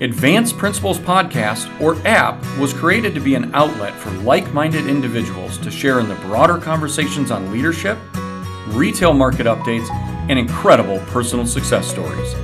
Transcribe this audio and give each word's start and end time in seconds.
Advanced 0.00 0.58
Principles 0.58 0.98
Podcast, 0.98 1.80
or 1.80 1.94
APP, 2.04 2.58
was 2.58 2.72
created 2.72 3.14
to 3.14 3.20
be 3.20 3.36
an 3.36 3.54
outlet 3.54 3.94
for 3.94 4.10
like 4.22 4.52
minded 4.52 4.88
individuals 4.88 5.56
to 5.58 5.70
share 5.70 6.00
in 6.00 6.08
the 6.08 6.16
broader 6.16 6.58
conversations 6.58 7.30
on 7.30 7.52
leadership, 7.52 7.96
retail 8.68 9.12
market 9.12 9.46
updates, 9.46 9.88
and 10.28 10.36
incredible 10.36 10.98
personal 11.06 11.46
success 11.46 11.88
stories. 11.88 12.34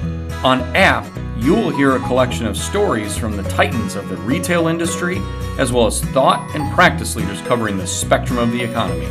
On 0.44 0.60
APP, 0.76 1.04
you 1.38 1.52
will 1.52 1.70
hear 1.70 1.96
a 1.96 2.00
collection 2.00 2.46
of 2.46 2.56
stories 2.56 3.18
from 3.18 3.36
the 3.36 3.42
titans 3.44 3.96
of 3.96 4.08
the 4.08 4.16
retail 4.18 4.68
industry, 4.68 5.18
as 5.58 5.72
well 5.72 5.88
as 5.88 6.04
thought 6.04 6.54
and 6.54 6.72
practice 6.72 7.16
leaders 7.16 7.40
covering 7.42 7.78
the 7.78 7.86
spectrum 7.86 8.38
of 8.38 8.52
the 8.52 8.62
economy. 8.62 9.08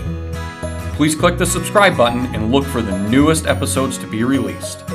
Please 0.95 1.13
click 1.13 1.37
the 1.37 1.45
subscribe 1.45 1.97
button 1.97 2.33
and 2.33 2.53
look 2.53 2.63
for 2.63 2.81
the 2.81 2.97
newest 3.09 3.47
episodes 3.47 3.97
to 3.97 4.07
be 4.07 4.23
released 4.23 4.85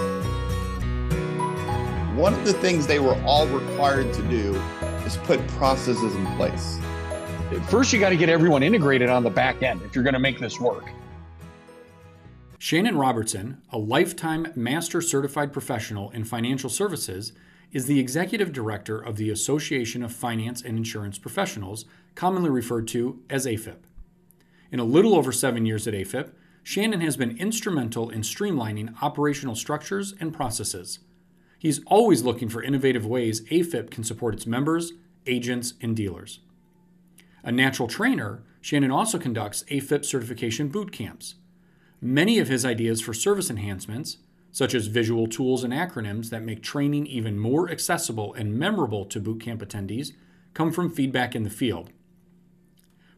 one 2.24 2.32
of 2.32 2.46
the 2.46 2.54
things 2.54 2.86
they 2.86 3.00
were 3.00 3.22
all 3.26 3.46
required 3.48 4.10
to 4.14 4.22
do 4.30 4.54
is 5.04 5.18
put 5.24 5.46
processes 5.48 6.14
in 6.14 6.24
place. 6.36 6.80
First, 7.68 7.92
you 7.92 8.00
got 8.00 8.08
to 8.08 8.16
get 8.16 8.30
everyone 8.30 8.62
integrated 8.62 9.10
on 9.10 9.22
the 9.22 9.28
back 9.28 9.62
end 9.62 9.82
if 9.82 9.94
you're 9.94 10.04
going 10.04 10.14
to 10.14 10.18
make 10.18 10.40
this 10.40 10.58
work. 10.58 10.88
Shannon 12.58 12.96
Robertson, 12.96 13.60
a 13.68 13.76
lifetime 13.76 14.50
master 14.54 15.02
certified 15.02 15.52
professional 15.52 16.08
in 16.12 16.24
financial 16.24 16.70
services, 16.70 17.34
is 17.72 17.84
the 17.84 18.00
executive 18.00 18.54
director 18.54 18.98
of 18.98 19.16
the 19.18 19.28
Association 19.28 20.02
of 20.02 20.10
Finance 20.10 20.62
and 20.62 20.78
Insurance 20.78 21.18
Professionals, 21.18 21.84
commonly 22.14 22.48
referred 22.48 22.88
to 22.88 23.20
as 23.28 23.44
AFIP. 23.44 23.80
In 24.72 24.80
a 24.80 24.84
little 24.84 25.14
over 25.14 25.30
seven 25.30 25.66
years 25.66 25.86
at 25.86 25.92
AFIP, 25.92 26.30
Shannon 26.62 27.02
has 27.02 27.18
been 27.18 27.36
instrumental 27.36 28.08
in 28.08 28.22
streamlining 28.22 28.94
operational 29.02 29.54
structures 29.54 30.14
and 30.18 30.32
processes. 30.32 31.00
He's 31.64 31.82
always 31.86 32.22
looking 32.22 32.50
for 32.50 32.62
innovative 32.62 33.06
ways 33.06 33.40
AFIP 33.50 33.90
can 33.90 34.04
support 34.04 34.34
its 34.34 34.46
members, 34.46 34.92
agents, 35.26 35.72
and 35.80 35.96
dealers. 35.96 36.40
A 37.42 37.50
natural 37.50 37.88
trainer, 37.88 38.42
Shannon 38.60 38.90
also 38.90 39.18
conducts 39.18 39.64
AFIP 39.70 40.04
certification 40.04 40.68
boot 40.68 40.92
camps. 40.92 41.36
Many 42.02 42.38
of 42.38 42.48
his 42.48 42.66
ideas 42.66 43.00
for 43.00 43.14
service 43.14 43.48
enhancements, 43.48 44.18
such 44.52 44.74
as 44.74 44.88
visual 44.88 45.26
tools 45.26 45.64
and 45.64 45.72
acronyms 45.72 46.28
that 46.28 46.42
make 46.42 46.62
training 46.62 47.06
even 47.06 47.38
more 47.38 47.70
accessible 47.70 48.34
and 48.34 48.58
memorable 48.58 49.06
to 49.06 49.18
bootcamp 49.18 49.60
attendees, 49.64 50.12
come 50.52 50.70
from 50.70 50.90
feedback 50.90 51.34
in 51.34 51.44
the 51.44 51.48
field. 51.48 51.88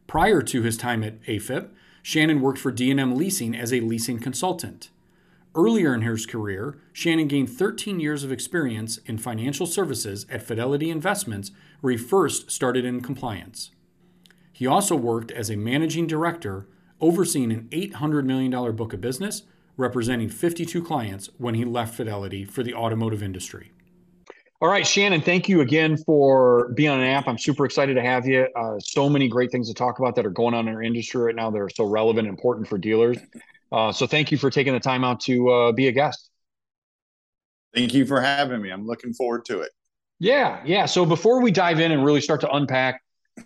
Prior 0.07 0.41
to 0.41 0.63
his 0.63 0.77
time 0.77 1.03
at 1.03 1.21
AFIP, 1.25 1.71
Shannon 2.01 2.41
worked 2.41 2.61
for 2.61 2.71
D&M 2.71 3.17
Leasing 3.17 3.57
as 3.57 3.73
a 3.73 3.81
leasing 3.81 4.21
consultant. 4.21 4.91
Earlier 5.57 5.95
in 5.95 6.03
his 6.03 6.27
career, 6.27 6.77
Shannon 6.93 7.29
gained 7.29 7.49
13 7.49 7.99
years 7.99 8.23
of 8.23 8.31
experience 8.31 8.99
in 9.07 9.17
financial 9.17 9.65
services 9.65 10.27
at 10.29 10.43
Fidelity 10.43 10.91
Investments, 10.91 11.51
where 11.81 11.93
he 11.93 11.97
first 11.97 12.51
started 12.51 12.85
in 12.85 13.01
compliance. 13.01 13.71
He 14.53 14.67
also 14.67 14.95
worked 14.95 15.31
as 15.31 15.49
a 15.49 15.57
managing 15.57 16.07
director, 16.07 16.69
overseeing 17.01 17.53
an 17.53 17.69
$800 17.71 18.27
million 18.27 18.77
book 18.77 18.93
of 18.93 19.01
business, 19.01 19.45
representing 19.79 20.29
52 20.29 20.83
clients 20.83 21.31
when 21.39 21.55
he 21.55 21.65
left 21.65 21.95
Fidelity 21.95 22.45
for 22.45 22.63
the 22.63 22.75
automotive 22.75 23.23
industry. 23.23 23.73
All 24.61 24.69
right, 24.69 24.87
Shannon, 24.87 25.23
thank 25.23 25.49
you 25.49 25.63
again 25.63 25.97
for 25.97 26.71
being 26.75 26.91
on 26.91 27.01
an 27.01 27.07
app. 27.07 27.29
I'm 27.29 27.39
super 27.39 27.65
excited 27.65 27.95
to 27.95 28.03
have 28.03 28.27
you. 28.27 28.47
Uh, 28.55 28.79
so 28.79 29.09
many 29.09 29.27
great 29.27 29.51
things 29.51 29.69
to 29.69 29.75
talk 29.75 30.01
about 30.01 30.15
that 30.17 30.27
are 30.27 30.31
going 30.31 30.53
on 30.53 30.69
in 30.69 30.75
our 30.75 30.83
industry 30.83 31.23
right 31.23 31.35
now 31.35 31.51
that 31.51 31.59
are 31.59 31.71
so 31.71 31.85
relevant 31.85 32.27
and 32.27 32.37
important 32.37 32.69
for 32.69 32.77
dealers. 32.77 33.17
Uh, 33.73 33.93
so 33.93 34.07
thank 34.07 34.31
you 34.31 34.39
for 34.39 34.51
taking 34.51 34.73
the 34.73 34.81
time 34.81 35.05
out 35.05 35.21
to 35.21 35.49
uh, 35.49 35.73
be 35.73 35.89
a 35.89 35.93
guest. 35.93 36.31
Thank 37.75 37.95
you 37.95 38.07
for 38.07 38.21
having 38.21 38.63
me. 38.63 38.71
I'm 38.71 38.87
looking 38.87 39.13
forward 39.13 39.45
to 39.47 39.61
it. 39.61 39.71
Yeah, 40.19 40.63
yeah. 40.65 40.87
So 40.87 41.05
before 41.05 41.43
we 41.43 41.51
dive 41.51 41.79
in 41.79 41.93
and 41.93 42.05
really 42.05 42.21
start 42.21 42.41
to 42.41 42.51
unpack 42.51 43.03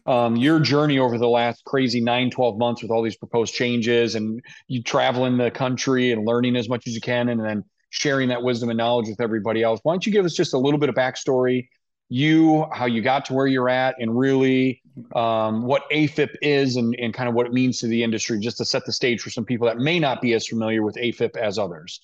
um, 0.06 0.36
your 0.36 0.60
journey 0.60 0.98
over 0.98 1.18
the 1.18 1.28
last 1.28 1.64
crazy 1.64 2.00
nine, 2.00 2.30
12 2.30 2.58
months 2.58 2.82
with 2.82 2.92
all 2.92 3.02
these 3.02 3.16
proposed 3.16 3.54
changes 3.54 4.14
and 4.14 4.40
you 4.68 4.82
traveling 4.82 5.36
the 5.36 5.50
country 5.50 6.12
and 6.12 6.24
learning 6.24 6.54
as 6.56 6.68
much 6.68 6.86
as 6.86 6.94
you 6.94 7.00
can 7.00 7.28
and 7.28 7.44
then 7.44 7.64
sharing 7.90 8.28
that 8.28 8.42
wisdom 8.42 8.68
and 8.70 8.78
knowledge 8.78 9.08
with 9.08 9.20
everybody 9.20 9.64
else, 9.64 9.80
why 9.82 9.92
don't 9.92 10.06
you 10.06 10.12
give 10.12 10.24
us 10.24 10.34
just 10.34 10.54
a 10.54 10.58
little 10.58 10.78
bit 10.78 10.88
of 10.88 10.94
backstory 10.94 11.68
you, 12.10 12.66
how 12.72 12.86
you 12.86 13.00
got 13.00 13.24
to 13.26 13.32
where 13.32 13.46
you're 13.46 13.68
at, 13.68 13.94
and 14.00 14.18
really 14.18 14.82
um, 15.14 15.62
what 15.62 15.88
AFIP 15.90 16.34
is 16.42 16.76
and, 16.76 16.94
and 16.96 17.14
kind 17.14 17.28
of 17.28 17.34
what 17.34 17.46
it 17.46 17.52
means 17.52 17.78
to 17.78 17.86
the 17.86 18.02
industry, 18.02 18.38
just 18.40 18.58
to 18.58 18.64
set 18.64 18.84
the 18.84 18.92
stage 18.92 19.22
for 19.22 19.30
some 19.30 19.44
people 19.44 19.66
that 19.68 19.78
may 19.78 19.98
not 19.98 20.20
be 20.20 20.34
as 20.34 20.46
familiar 20.46 20.82
with 20.82 20.96
AFIP 20.96 21.36
as 21.36 21.58
others. 21.58 22.00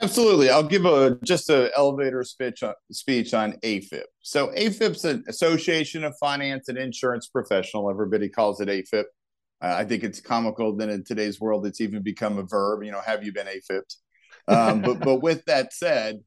Absolutely. 0.00 0.50
I'll 0.50 0.62
give 0.62 0.84
a 0.84 1.18
just 1.24 1.50
an 1.50 1.70
elevator 1.76 2.22
speech 2.22 2.62
on, 2.62 2.74
speech 2.92 3.34
on 3.34 3.54
AFIP. 3.64 4.04
So 4.20 4.48
AFIP's 4.48 5.04
an 5.04 5.24
Association 5.26 6.04
of 6.04 6.14
Finance 6.18 6.68
and 6.68 6.78
Insurance 6.78 7.26
Professional. 7.26 7.90
Everybody 7.90 8.28
calls 8.28 8.60
it 8.60 8.68
AFIP. 8.68 9.04
Uh, 9.62 9.74
I 9.74 9.84
think 9.84 10.04
it's 10.04 10.20
comical 10.20 10.76
that 10.76 10.90
in 10.90 11.02
today's 11.02 11.40
world 11.40 11.66
it's 11.66 11.80
even 11.80 12.02
become 12.02 12.38
a 12.38 12.44
verb. 12.44 12.84
You 12.84 12.92
know, 12.92 13.00
have 13.00 13.24
you 13.24 13.32
been 13.32 13.48
AFIPed? 13.48 13.96
Um, 14.48 14.82
but 14.82 15.00
but 15.00 15.22
with 15.22 15.44
that 15.46 15.72
said, 15.72 16.20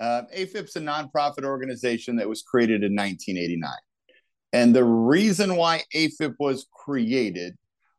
uh, 0.00 0.22
AFIP's 0.36 0.76
a 0.76 0.80
nonprofit 0.80 1.44
organization 1.44 2.16
that 2.16 2.28
was 2.28 2.42
created 2.42 2.82
in 2.82 2.94
1989. 2.94 3.70
And 4.52 4.74
the 4.74 4.84
reason 4.84 5.56
why 5.56 5.82
AFIP 5.94 6.34
was 6.38 6.66
created 6.72 7.56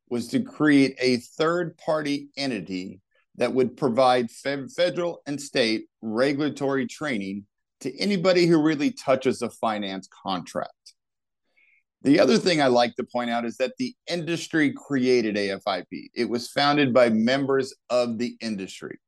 was 0.10 0.28
to 0.30 0.42
create 0.42 0.96
a 1.00 1.18
third 1.18 1.78
party 1.78 2.30
entity 2.38 3.02
that 3.38 3.54
would 3.54 3.76
provide 3.76 4.32
fe- 4.32 4.68
federal 4.68 5.22
and 5.26 5.42
state 5.42 5.88
regulatory 6.02 6.88
training 6.88 7.46
to 7.82 7.98
anybody 8.00 8.46
who 8.46 8.62
really 8.62 8.92
touches 8.92 9.42
a 9.42 9.50
finance 9.50 10.08
contract. 10.24 10.72
The 12.04 12.20
other 12.20 12.38
thing 12.38 12.62
I 12.62 12.68
like 12.68 12.96
to 12.96 13.04
point 13.04 13.32
out 13.32 13.46
is 13.46 13.58
that 13.58 13.74
the 13.78 13.94
industry 14.08 14.72
created 14.72 15.36
AFIP. 15.36 16.10
It 16.14 16.30
was 16.30 16.50
founded 16.50 16.94
by 16.94 17.10
members 17.10 17.74
of 17.90 18.18
the 18.18 18.38
industry. 18.42 19.00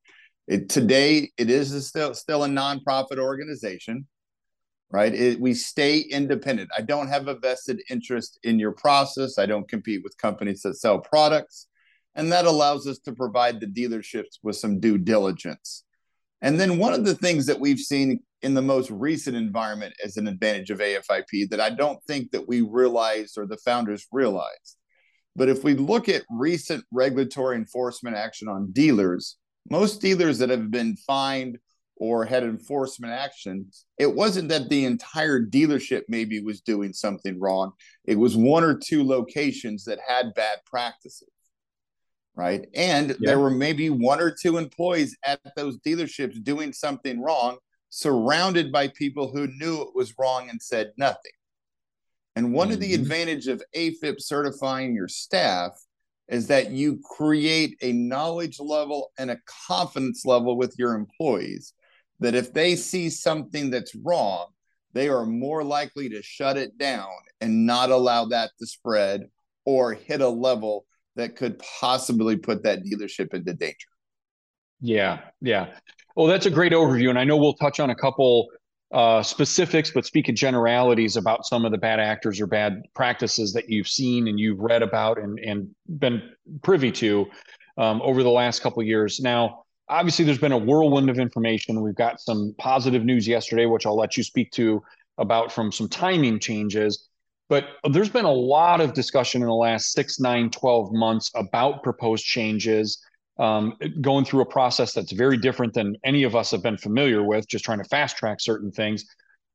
It, 0.48 0.70
today, 0.70 1.32
it 1.38 1.50
is 1.50 1.88
still 1.88 2.14
still 2.14 2.44
a 2.44 2.48
nonprofit 2.48 3.20
organization, 3.20 4.08
right? 4.90 5.14
It, 5.14 5.40
we 5.40 5.54
stay 5.54 6.00
independent. 6.00 6.70
I 6.78 6.82
don't 6.82 7.10
have 7.10 7.28
a 7.28 7.36
vested 7.36 7.82
interest 7.90 8.40
in 8.44 8.58
your 8.58 8.72
process. 8.72 9.38
I 9.38 9.46
don't 9.46 9.68
compete 9.68 10.02
with 10.04 10.18
companies 10.18 10.62
that 10.62 10.76
sell 10.76 11.00
products, 11.00 11.68
and 12.16 12.32
that 12.32 12.46
allows 12.46 12.88
us 12.88 13.00
to 13.00 13.14
provide 13.14 13.60
the 13.60 13.68
dealerships 13.68 14.40
with 14.42 14.56
some 14.56 14.80
due 14.80 14.98
diligence. 14.98 15.84
And 16.42 16.60
then 16.60 16.78
one 16.78 16.94
of 16.94 17.04
the 17.04 17.16
things 17.16 17.46
that 17.48 17.60
we've 17.60 17.80
seen 17.80 18.20
in 18.42 18.54
the 18.54 18.62
most 18.62 18.92
recent 18.92 19.36
environment 19.36 19.94
as 20.04 20.18
an 20.18 20.28
advantage 20.28 20.70
of 20.70 20.80
AFIP 20.80 21.50
that 21.50 21.60
I 21.60 21.72
don't 21.72 22.02
think 22.06 22.32
that 22.32 22.48
we 22.48 22.62
realized 22.62 23.38
or 23.38 23.48
the 23.48 23.58
founders 23.58 24.06
realized. 24.12 24.78
But 25.36 25.50
if 25.50 25.64
we 25.64 25.74
look 25.74 26.08
at 26.08 26.24
recent 26.30 26.84
regulatory 26.92 27.56
enforcement 27.56 28.16
action 28.16 28.48
on 28.48 28.72
dealers, 28.72 29.38
most 29.70 30.02
dealers 30.02 30.40
that 30.40 30.50
have 30.50 30.72
been 30.72 30.96
fined 30.96 31.60
or 32.00 32.26
had 32.26 32.44
enforcement 32.44 33.12
action, 33.12 33.72
it 33.98 34.14
wasn't 34.14 34.50
that 34.50 34.70
the 34.70 34.86
entire 34.86 35.42
dealership 35.42 36.04
maybe 36.08 36.40
was 36.42 36.62
doing 36.62 36.94
something 36.94 37.40
wrong. 37.40 37.72
It 38.06 38.16
was 38.16 38.38
one 38.38 38.64
or 38.64 38.78
two 38.78 39.04
locations 39.04 39.86
that 39.86 40.00
had 40.08 40.34
bad 40.36 40.60
practices. 40.66 41.30
Right. 42.36 42.68
And 42.76 43.10
yeah. 43.10 43.16
there 43.22 43.40
were 43.40 43.50
maybe 43.50 43.90
one 43.90 44.22
or 44.22 44.30
two 44.30 44.58
employees 44.58 45.18
at 45.26 45.40
those 45.56 45.80
dealerships 45.80 46.44
doing 46.44 46.72
something 46.72 47.20
wrong, 47.20 47.58
surrounded 47.90 48.72
by 48.72 48.90
people 48.90 49.32
who 49.32 49.48
knew 49.48 49.82
it 49.82 49.96
was 49.96 50.14
wrong 50.20 50.52
and 50.52 50.62
said 50.62 50.92
nothing. 50.98 51.32
And 52.36 52.54
one 52.54 52.68
mm-hmm. 52.68 52.76
of 52.76 52.80
the 52.80 52.94
mm-hmm. 52.94 53.02
advantage 53.02 53.48
of 53.48 53.64
AFIP 53.76 54.22
certifying 54.22 54.94
your 54.94 55.08
staff 55.08 55.72
is 56.28 56.48
that 56.48 56.72
you 56.72 57.00
create 57.18 57.78
a 57.82 57.94
knowledge 57.94 58.60
level 58.60 59.12
and 59.18 59.32
a 59.32 59.40
confidence 59.68 60.26
level 60.26 60.58
with 60.58 60.76
your 60.78 60.94
employees 60.94 61.74
that 62.20 62.36
if 62.36 62.54
they 62.54 62.76
see 62.76 63.10
something 63.10 63.70
that's 63.70 63.96
wrong, 63.96 64.48
they 64.94 65.10
are 65.10 65.26
more 65.26 65.64
likely 65.64 66.10
to 66.10 66.22
shut 66.22 66.58
it 66.58 66.78
down 66.78 67.08
and 67.40 67.66
not 67.66 67.92
allow 67.92 68.26
that 68.26 68.52
to 68.60 68.66
spread 68.66 69.30
or 69.66 69.94
hit 69.94 70.22
a 70.22 70.28
level 70.28 70.86
that 71.16 71.36
could 71.36 71.60
possibly 71.80 72.36
put 72.36 72.64
that 72.64 72.84
dealership 72.84 73.34
into 73.34 73.54
danger. 73.54 73.88
Yeah, 74.82 75.20
yeah. 75.42 75.68
Well, 76.16 76.28
that's 76.28 76.46
a 76.46 76.52
great 76.52 76.74
overview. 76.74 77.10
And 77.10 77.20
I 77.20 77.24
know 77.24 77.38
we'll 77.38 77.54
touch 77.54 77.80
on 77.80 77.90
a 77.90 77.96
couple 77.96 78.48
uh, 78.94 79.22
specifics, 79.22 79.92
but 79.92 80.06
speak 80.06 80.30
in 80.30 80.36
generalities 80.36 81.18
about 81.18 81.46
some 81.46 81.66
of 81.66 81.72
the 81.72 81.78
bad 81.78 82.00
actors 82.00 82.40
or 82.40 82.48
bad 82.48 82.84
practices 82.94 83.54
that 83.54 83.70
you've 83.70 83.88
seen 83.88 84.28
and 84.28 84.40
you've 84.40 84.60
read 84.60 84.82
about 84.82 85.18
and, 85.20 85.40
and 85.40 85.70
been 86.00 86.22
privy 86.62 86.92
to 86.92 87.26
um, 87.78 88.02
over 88.02 88.24
the 88.24 88.30
last 88.30 88.62
couple 88.62 88.82
years. 88.84 89.20
Now, 89.20 89.66
obviously, 89.90 90.24
there's 90.24 90.38
been 90.38 90.54
a 90.54 90.58
whirlwind 90.58 91.10
of 91.10 91.20
information. 91.20 91.82
We've 91.82 91.96
got 91.96 92.22
some 92.22 92.56
positive 92.58 93.04
news 93.04 93.28
yesterday, 93.28 93.66
which 93.66 93.86
I'll 93.86 93.98
let 93.98 94.16
you 94.16 94.24
speak 94.24 94.52
to 94.52 94.82
about 95.18 95.52
from 95.52 95.72
some 95.72 95.90
timing 95.90 96.40
changes. 96.40 97.10
But 97.50 97.66
there's 97.92 98.10
been 98.10 98.26
a 98.26 98.32
lot 98.32 98.82
of 98.82 98.94
discussion 98.94 99.42
in 99.42 99.48
the 99.48 99.54
last 99.54 99.94
six, 99.94 100.20
nine, 100.20 100.50
12 100.50 100.92
months 100.92 101.32
about 101.36 101.84
proposed 101.84 102.26
changes 102.26 103.02
um, 103.40 103.74
going 104.02 104.26
through 104.26 104.42
a 104.42 104.46
process 104.46 104.94
that's 104.94 105.12
very 105.12 105.38
different 105.38 105.74
than 105.74 105.96
any 106.04 106.24
of 106.24 106.36
us 106.36 106.52
have 106.52 106.64
been 106.64 106.78
familiar 106.78 107.24
with, 107.24 107.48
just 107.48 107.64
trying 107.64 107.78
to 107.80 107.84
fast 107.86 108.18
track 108.18 108.40
certain 108.40 108.72
things. 108.72 109.06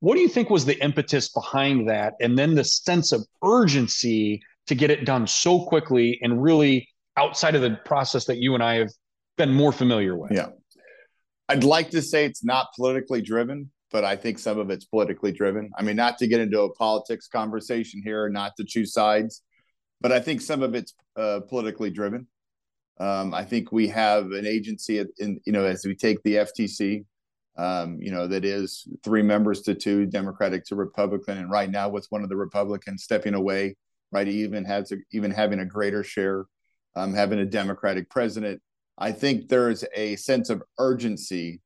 What 0.00 0.16
do 0.16 0.20
you 0.20 0.28
think 0.28 0.50
was 0.50 0.64
the 0.64 0.82
impetus 0.82 1.28
behind 1.28 1.88
that? 1.88 2.14
And 2.20 2.36
then 2.38 2.54
the 2.54 2.64
sense 2.64 3.12
of 3.12 3.24
urgency 3.44 4.42
to 4.66 4.74
get 4.74 4.90
it 4.90 5.04
done 5.04 5.26
so 5.26 5.64
quickly 5.64 6.18
and 6.22 6.42
really 6.42 6.88
outside 7.16 7.54
of 7.54 7.62
the 7.62 7.78
process 7.84 8.24
that 8.26 8.38
you 8.38 8.54
and 8.54 8.62
I 8.62 8.76
have 8.76 8.90
been 9.36 9.52
more 9.52 9.72
familiar 9.72 10.16
with? 10.16 10.32
Yeah. 10.32 10.48
I'd 11.48 11.64
like 11.64 11.90
to 11.90 12.02
say 12.02 12.24
it's 12.24 12.44
not 12.44 12.68
politically 12.76 13.20
driven, 13.20 13.70
but 13.90 14.04
I 14.04 14.16
think 14.16 14.38
some 14.38 14.58
of 14.58 14.70
it's 14.70 14.84
politically 14.84 15.32
driven. 15.32 15.70
I 15.76 15.82
mean, 15.82 15.96
not 15.96 16.18
to 16.18 16.26
get 16.26 16.40
into 16.40 16.60
a 16.62 16.72
politics 16.74 17.28
conversation 17.28 18.00
here, 18.02 18.28
not 18.28 18.52
to 18.56 18.64
choose 18.64 18.92
sides, 18.92 19.42
but 20.00 20.12
I 20.12 20.20
think 20.20 20.40
some 20.40 20.62
of 20.62 20.74
it's 20.74 20.94
uh, 21.16 21.40
politically 21.48 21.90
driven. 21.90 22.26
Um, 23.00 23.34
I 23.34 23.44
think 23.44 23.72
we 23.72 23.88
have 23.88 24.32
an 24.32 24.46
agency, 24.46 25.04
in, 25.18 25.40
you 25.44 25.52
know, 25.52 25.64
as 25.64 25.84
we 25.84 25.94
take 25.94 26.22
the 26.22 26.36
FTC, 26.36 27.04
um, 27.58 27.98
you 28.00 28.10
know, 28.10 28.26
that 28.26 28.44
is 28.44 28.86
three 29.02 29.22
members 29.22 29.62
to 29.62 29.74
two, 29.74 30.06
Democratic 30.06 30.64
to 30.66 30.74
Republican, 30.74 31.38
and 31.38 31.50
right 31.50 31.70
now 31.70 31.88
with 31.88 32.06
one 32.10 32.22
of 32.22 32.28
the 32.28 32.36
Republicans 32.36 33.02
stepping 33.02 33.34
away, 33.34 33.76
right, 34.10 34.28
even 34.28 34.64
has 34.64 34.92
a, 34.92 34.96
even 35.12 35.30
having 35.30 35.60
a 35.60 35.66
greater 35.66 36.02
share, 36.04 36.46
um, 36.96 37.12
having 37.12 37.40
a 37.40 37.46
Democratic 37.46 38.08
president. 38.08 38.60
I 38.98 39.12
think 39.12 39.48
there's 39.48 39.84
a 39.94 40.16
sense 40.16 40.50
of 40.50 40.62
urgency 40.78 41.60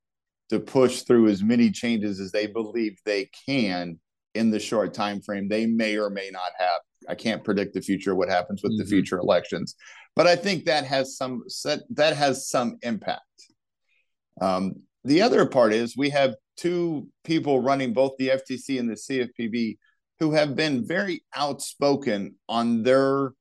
to 0.49 0.61
push 0.61 1.03
through 1.03 1.29
as 1.29 1.43
many 1.43 1.71
changes 1.71 2.21
as 2.21 2.33
they 2.33 2.47
believe 2.47 2.99
they 3.05 3.29
can 3.47 3.99
in 4.37 4.51
the 4.51 4.61
short 4.61 4.95
time 4.95 5.21
frame 5.21 5.49
they 5.49 5.67
may 5.67 5.97
or 5.97 6.11
may 6.11 6.31
not 6.31 6.53
have. 6.59 6.81
I 7.09 7.15
can't 7.15 7.45
predict 7.45 7.75
the 7.75 7.81
future, 7.81 8.15
what 8.15 8.29
happens 8.29 8.63
with 8.63 8.73
mm-hmm. 8.73 8.83
the 8.83 8.87
future 8.87 9.19
elections, 9.19 9.77
but 10.15 10.27
I 10.27 10.37
think 10.37 10.65
that 10.65 10.85
has 10.85 11.17
some 11.17 11.43
that 11.91 12.17
has 12.17 12.49
some 12.49 12.79
impact. 12.83 13.23
Um, 14.41 14.83
the 15.05 15.23
other 15.23 15.47
part 15.47 15.73
is 15.73 15.97
we 15.97 16.11
have 16.11 16.35
two 16.57 17.09
people 17.25 17.61
running 17.61 17.93
both 17.93 18.17
the 18.19 18.29
FTC 18.31 18.81
and 18.81 18.91
the 18.91 18.95
CFPB 18.95 19.79
who 20.19 20.33
have 20.33 20.57
been 20.57 20.87
very 20.87 21.23
outspoken 21.35 22.37
on 22.49 22.83
their, 22.83 23.33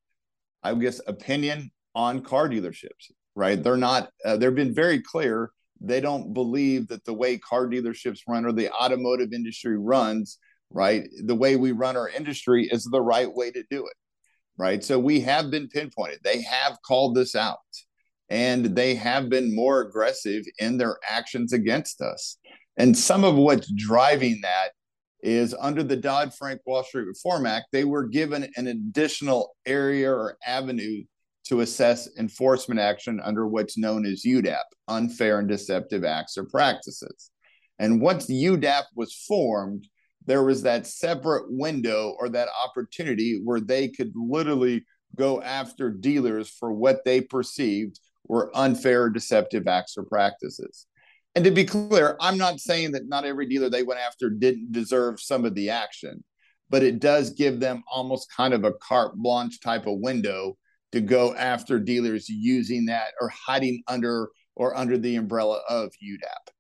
I 0.62 0.74
guess, 0.76 1.02
opinion 1.08 1.72
on 1.96 2.22
car 2.22 2.50
dealerships. 2.50 3.12
Right? 3.36 3.62
They're 3.62 3.78
not. 3.78 4.10
Uh, 4.24 4.38
they've 4.38 4.54
been 4.54 4.76
very 4.76 5.02
clear. 5.02 5.52
They 5.82 6.00
don't 6.00 6.34
believe 6.34 6.88
that 6.88 7.04
the 7.04 7.14
way 7.14 7.38
car 7.38 7.68
dealerships 7.68 8.20
run 8.28 8.46
or 8.46 8.54
the 8.54 8.72
automotive 8.72 9.34
industry 9.34 9.78
runs, 9.78 10.38
right, 10.70 11.08
the 11.24 11.36
way 11.36 11.56
we 11.56 11.72
run 11.72 11.98
our 11.98 12.10
industry 12.10 12.68
is 12.72 12.86
the 12.86 13.02
right 13.02 13.32
way 13.34 13.52
to 13.52 13.64
do 13.70 13.86
it. 13.86 13.94
Right. 14.58 14.84
So 14.84 14.98
we 14.98 15.20
have 15.22 15.52
been 15.52 15.68
pinpointed. 15.68 16.20
They 16.24 16.42
have 16.44 16.78
called 16.86 17.16
this 17.16 17.36
out 17.36 17.58
and 18.30 18.66
they 18.76 18.96
have 18.96 19.30
been 19.30 19.54
more 19.54 19.82
aggressive 19.82 20.46
in 20.60 20.78
their 20.78 20.98
actions 21.08 21.54
against 21.54 22.02
us. 22.02 22.38
And 22.78 22.98
some 22.98 23.24
of 23.24 23.36
what's 23.36 23.72
driving 23.72 24.40
that 24.42 24.70
is 25.22 25.56
under 25.60 25.84
the 25.84 25.96
Dodd 25.96 26.34
Frank 26.34 26.62
Wall 26.66 26.84
Street 26.84 27.08
Reform 27.08 27.46
Act, 27.46 27.68
they 27.72 27.84
were 27.84 28.08
given 28.08 28.48
an 28.56 28.68
additional 28.68 29.56
area 29.66 30.12
or 30.12 30.38
avenue 30.46 31.04
to 31.46 31.62
assess 31.62 32.10
enforcement 32.18 32.80
action 32.80 33.20
under 33.24 33.48
what's 33.48 33.78
known 33.78 34.06
as 34.06 34.24
UDAP, 34.24 34.64
unfair 34.88 35.40
and 35.40 35.48
deceptive 35.48 36.04
acts 36.04 36.38
or 36.38 36.46
practices. 36.46 37.32
And 37.80 38.02
once 38.02 38.28
UDAP 38.28 38.84
was 38.96 39.14
formed, 39.28 39.88
there 40.26 40.44
was 40.44 40.64
that 40.64 40.88
separate 40.88 41.46
window 41.50 42.16
or 42.20 42.30
that 42.30 42.50
opportunity 42.64 43.42
where 43.44 43.60
they 43.60 43.88
could 43.88 44.12
literally 44.16 44.84
go 45.16 45.42
after 45.42 45.90
dealers 45.90 46.50
for 46.50 46.72
what 46.72 47.06
they 47.06 47.22
perceived 47.22 48.00
were 48.28 48.52
unfair, 48.56 49.10
deceptive 49.10 49.68
acts 49.68 49.98
or 49.98 50.04
practices. 50.04 50.88
And 51.36 51.44
to 51.44 51.52
be 51.52 51.66
clear, 51.66 52.16
I'm 52.20 52.38
not 52.38 52.60
saying 52.60 52.94
that 52.94 53.08
not 53.08 53.26
every 53.26 53.46
dealer 53.46 53.70
they 53.70 53.84
went 53.84 54.00
after 54.00 54.30
didn't 54.30 54.72
deserve 54.72 55.20
some 55.20 55.46
of 55.46 55.54
the 55.54 55.70
action, 55.70 56.24
but 56.70 56.82
it 56.82 57.00
does 57.00 57.32
give 57.32 57.60
them 57.60 57.84
almost 57.92 58.34
kind 58.36 58.54
of 58.54 58.64
a 58.64 58.74
carte 58.74 59.16
blanche 59.16 59.60
type 59.60 59.86
of 59.86 60.00
window 60.00 60.58
to 60.94 61.02
go 61.02 61.36
after 61.36 61.78
dealers 61.78 62.30
using 62.30 62.86
that 62.86 63.10
or 63.20 63.30
hiding 63.30 63.84
under 63.88 64.30
or 64.56 64.76
under 64.78 64.98
the 64.98 65.18
umbrella 65.18 65.62
of 65.70 65.92
UDAP. 66.02 66.54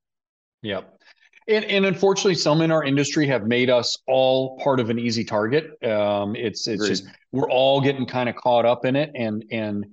Yep. 0.61 0.99
And, 1.47 1.65
and 1.65 1.85
unfortunately, 1.85 2.35
some 2.35 2.61
in 2.61 2.71
our 2.71 2.83
industry 2.83 3.27
have 3.27 3.45
made 3.45 3.69
us 3.69 3.97
all 4.07 4.57
part 4.59 4.79
of 4.79 4.89
an 4.89 4.97
easy 4.97 5.23
target. 5.23 5.71
Um, 5.83 6.35
it's 6.35 6.67
it's 6.67 6.81
Agreed. 6.81 6.87
just 6.87 7.05
we're 7.31 7.49
all 7.49 7.81
getting 7.81 8.05
kind 8.05 8.29
of 8.29 8.35
caught 8.35 8.65
up 8.65 8.85
in 8.85 8.95
it, 8.95 9.11
and 9.13 9.45
and 9.51 9.85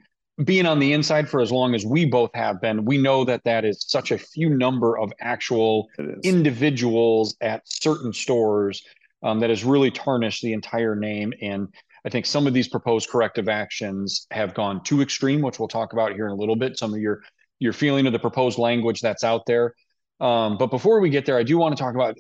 being 0.45 0.67
on 0.67 0.79
the 0.79 0.93
inside 0.93 1.29
for 1.29 1.41
as 1.41 1.53
long 1.53 1.75
as 1.75 1.85
we 1.85 2.07
both 2.07 2.31
have 2.35 2.61
been, 2.61 2.85
we 2.85 2.97
know 2.97 3.25
that 3.25 3.45
that 3.45 3.65
is 3.65 3.85
such 3.87 4.11
a 4.11 4.19
few 4.19 4.49
number 4.49 4.99
of 4.99 5.13
actual 5.21 5.89
individuals 6.23 7.37
at 7.43 7.63
certain 7.65 8.13
stores 8.13 8.83
um, 9.23 9.41
that 9.41 9.51
has 9.51 9.63
really 9.63 9.91
tarnished 9.91 10.43
the 10.43 10.55
entire 10.55 10.97
name. 10.97 11.33
And 11.43 11.69
I 12.05 12.09
think 12.09 12.27
some 12.27 12.47
of 12.47 12.55
these 12.55 12.67
proposed 12.67 13.11
corrective 13.11 13.49
actions 13.49 14.27
have 14.31 14.55
gone 14.55 14.83
too 14.83 15.03
extreme, 15.03 15.43
which 15.43 15.59
we'll 15.59 15.69
talk 15.69 15.93
about 15.93 16.13
here 16.13 16.27
in 16.27 16.33
a 16.33 16.37
little 16.37 16.57
bit. 16.57 16.79
Some 16.79 16.95
of 16.95 17.01
your 17.01 17.23
your 17.59 17.73
feeling 17.73 18.07
of 18.07 18.13
the 18.13 18.19
proposed 18.19 18.59
language 18.59 19.01
that's 19.01 19.23
out 19.23 19.47
there. 19.47 19.75
Um, 20.23 20.57
but 20.57 20.69
before 20.69 21.01
we 21.01 21.11
get 21.11 21.27
there, 21.27 21.37
I 21.37 21.43
do 21.43 21.59
want 21.59 21.77
to 21.77 21.83
talk 21.83 21.97
about 21.97 22.17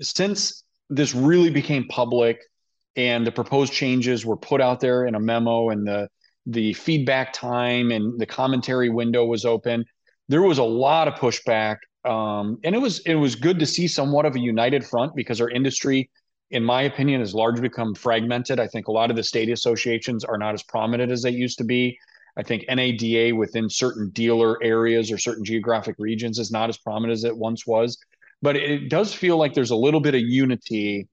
since 0.00 0.62
this 0.90 1.14
really 1.14 1.50
became 1.50 1.88
public 1.88 2.40
and 2.94 3.26
the 3.26 3.32
proposed 3.32 3.72
changes 3.72 4.26
were 4.26 4.36
put 4.36 4.60
out 4.60 4.80
there 4.80 5.06
in 5.06 5.14
a 5.14 5.20
memo 5.20 5.70
and 5.70 5.86
the 5.86 6.08
the 6.46 6.72
feedback 6.72 7.32
time 7.32 7.90
and 7.90 8.18
the 8.18 8.26
commentary 8.26 8.88
window 8.88 9.24
was 9.24 9.44
open. 9.44 9.84
There 10.28 10.42
was 10.42 10.58
a 10.58 10.64
lot 10.64 11.08
of 11.08 11.14
pushback, 11.14 11.76
um, 12.04 12.58
and 12.64 12.74
it 12.74 12.78
was 12.78 13.00
it 13.00 13.14
was 13.14 13.34
good 13.34 13.58
to 13.60 13.66
see 13.66 13.88
somewhat 13.88 14.26
of 14.26 14.36
a 14.36 14.40
united 14.40 14.84
front 14.84 15.14
because 15.14 15.40
our 15.40 15.48
industry, 15.48 16.10
in 16.50 16.62
my 16.62 16.82
opinion, 16.82 17.20
has 17.20 17.34
largely 17.34 17.62
become 17.62 17.94
fragmented. 17.94 18.60
I 18.60 18.66
think 18.66 18.88
a 18.88 18.92
lot 18.92 19.10
of 19.10 19.16
the 19.16 19.22
state 19.22 19.48
associations 19.48 20.22
are 20.24 20.36
not 20.36 20.52
as 20.52 20.62
prominent 20.62 21.10
as 21.10 21.22
they 21.22 21.30
used 21.30 21.58
to 21.58 21.64
be. 21.64 21.98
I 22.38 22.42
think 22.44 22.64
NADA 22.68 23.34
within 23.34 23.68
certain 23.68 24.10
dealer 24.10 24.62
areas 24.62 25.10
or 25.10 25.18
certain 25.18 25.44
geographic 25.44 25.96
regions 25.98 26.38
is 26.38 26.52
not 26.52 26.68
as 26.68 26.78
prominent 26.78 27.12
as 27.12 27.24
it 27.24 27.36
once 27.36 27.66
was. 27.66 27.98
But 28.40 28.54
it 28.54 28.88
does 28.88 29.12
feel 29.12 29.36
like 29.36 29.52
there's 29.52 29.72
a 29.72 29.76
little 29.76 30.00
bit 30.00 30.14
of 30.14 30.20
unity 30.20 31.08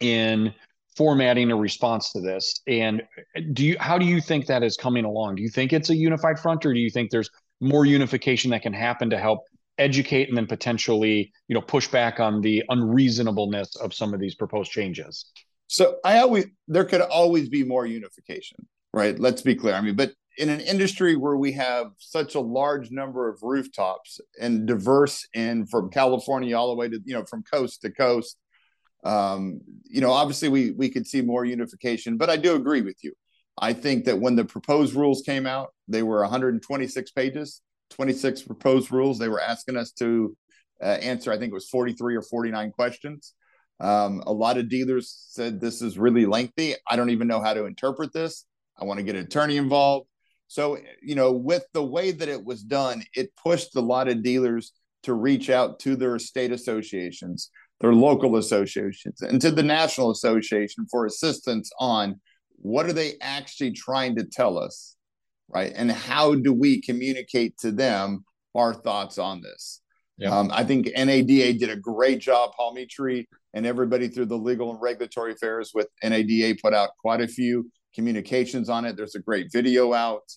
in 0.00 0.52
formatting 0.96 1.52
a 1.52 1.56
response 1.56 2.10
to 2.12 2.20
this. 2.20 2.62
And 2.66 3.02
do 3.52 3.64
you 3.64 3.76
how 3.78 3.96
do 3.96 4.04
you 4.04 4.20
think 4.20 4.46
that 4.46 4.64
is 4.64 4.76
coming 4.76 5.04
along? 5.04 5.36
Do 5.36 5.42
you 5.42 5.48
think 5.48 5.72
it's 5.72 5.90
a 5.90 5.94
unified 5.94 6.40
front 6.40 6.66
or 6.66 6.74
do 6.74 6.80
you 6.80 6.90
think 6.90 7.10
there's 7.10 7.30
more 7.60 7.86
unification 7.86 8.50
that 8.50 8.62
can 8.62 8.72
happen 8.72 9.08
to 9.10 9.18
help 9.18 9.44
educate 9.78 10.28
and 10.28 10.36
then 10.36 10.46
potentially 10.46 11.32
you 11.48 11.54
know 11.54 11.60
push 11.60 11.86
back 11.86 12.18
on 12.18 12.40
the 12.40 12.64
unreasonableness 12.70 13.76
of 13.76 13.94
some 13.94 14.12
of 14.12 14.18
these 14.18 14.34
proposed 14.34 14.72
changes? 14.72 15.26
So 15.68 15.98
i 16.04 16.18
always 16.18 16.46
there 16.66 16.84
could 16.84 17.02
always 17.02 17.48
be 17.48 17.62
more 17.62 17.86
unification 17.86 18.66
right? 18.92 19.18
Let's 19.18 19.42
be 19.42 19.54
clear. 19.54 19.74
I 19.74 19.80
mean 19.82 19.94
but 19.94 20.12
in 20.36 20.48
an 20.48 20.60
industry 20.60 21.16
where 21.16 21.36
we 21.36 21.52
have 21.52 21.86
such 21.98 22.34
a 22.34 22.40
large 22.40 22.90
number 22.90 23.28
of 23.28 23.38
rooftops 23.42 24.20
and 24.40 24.66
diverse 24.66 25.26
in 25.34 25.66
from 25.66 25.90
california 25.90 26.56
all 26.56 26.68
the 26.68 26.76
way 26.76 26.88
to 26.88 27.00
you 27.04 27.14
know 27.14 27.24
from 27.24 27.42
coast 27.42 27.82
to 27.82 27.90
coast 27.90 28.38
um, 29.06 29.60
you 29.84 30.00
know, 30.00 30.10
obviously 30.10 30.48
we 30.48 30.72
we 30.72 30.88
could 30.88 31.06
see 31.06 31.22
more 31.22 31.44
unification, 31.44 32.16
but 32.16 32.28
I 32.28 32.36
do 32.36 32.56
agree 32.56 32.82
with 32.82 33.02
you. 33.04 33.12
I 33.56 33.72
think 33.72 34.04
that 34.04 34.18
when 34.18 34.34
the 34.34 34.44
proposed 34.44 34.94
rules 34.94 35.22
came 35.24 35.46
out, 35.46 35.72
they 35.86 36.02
were 36.02 36.20
126 36.22 37.10
pages, 37.12 37.62
26 37.90 38.42
proposed 38.42 38.90
rules. 38.90 39.18
They 39.18 39.28
were 39.28 39.40
asking 39.40 39.76
us 39.76 39.92
to 39.92 40.36
uh, 40.82 40.86
answer, 40.86 41.32
I 41.32 41.38
think 41.38 41.52
it 41.52 41.54
was 41.54 41.68
43 41.68 42.16
or 42.16 42.22
49 42.22 42.72
questions. 42.72 43.32
Um, 43.78 44.22
a 44.26 44.32
lot 44.32 44.58
of 44.58 44.68
dealers 44.68 45.16
said 45.30 45.60
this 45.60 45.82
is 45.82 45.98
really 45.98 46.26
lengthy. 46.26 46.74
I 46.88 46.96
don't 46.96 47.10
even 47.10 47.28
know 47.28 47.40
how 47.40 47.54
to 47.54 47.64
interpret 47.64 48.12
this. 48.12 48.44
I 48.78 48.84
want 48.84 48.98
to 48.98 49.04
get 49.04 49.14
an 49.14 49.24
attorney 49.24 49.56
involved. 49.56 50.08
So, 50.48 50.78
you 51.02 51.14
know, 51.14 51.32
with 51.32 51.64
the 51.72 51.82
way 51.82 52.12
that 52.12 52.28
it 52.28 52.44
was 52.44 52.62
done, 52.62 53.02
it 53.14 53.34
pushed 53.36 53.74
a 53.76 53.80
lot 53.80 54.08
of 54.08 54.22
dealers 54.22 54.72
to 55.02 55.14
reach 55.14 55.50
out 55.50 55.78
to 55.80 55.96
their 55.96 56.18
state 56.18 56.52
associations, 56.52 57.50
their 57.80 57.92
local 57.94 58.36
associations, 58.36 59.22
and 59.22 59.40
to 59.40 59.50
the 59.50 59.62
National 59.62 60.10
Association 60.10 60.86
for 60.90 61.06
assistance 61.06 61.70
on 61.78 62.20
what 62.56 62.86
are 62.86 62.92
they 62.92 63.14
actually 63.20 63.72
trying 63.72 64.16
to 64.16 64.24
tell 64.24 64.58
us, 64.58 64.96
right? 65.48 65.72
And 65.74 65.90
how 65.90 66.34
do 66.34 66.52
we 66.52 66.80
communicate 66.80 67.58
to 67.58 67.70
them 67.70 68.24
our 68.54 68.72
thoughts 68.72 69.18
on 69.18 69.42
this? 69.42 69.80
Yep. 70.18 70.32
Um, 70.32 70.50
I 70.52 70.64
think 70.64 70.88
NADA 70.96 71.54
did 71.54 71.70
a 71.70 71.76
great 71.76 72.20
job. 72.20 72.52
Paul 72.56 72.74
Metrey 72.74 73.26
and 73.52 73.66
everybody 73.66 74.08
through 74.08 74.26
the 74.26 74.38
legal 74.38 74.70
and 74.70 74.80
regulatory 74.80 75.32
affairs 75.32 75.72
with 75.74 75.88
NADA 76.02 76.56
put 76.62 76.72
out 76.72 76.90
quite 77.00 77.20
a 77.20 77.28
few 77.28 77.70
communications 77.96 78.68
on 78.68 78.84
it. 78.84 78.96
There's 78.96 79.16
a 79.16 79.20
great 79.20 79.50
video 79.50 79.92
out. 79.92 80.30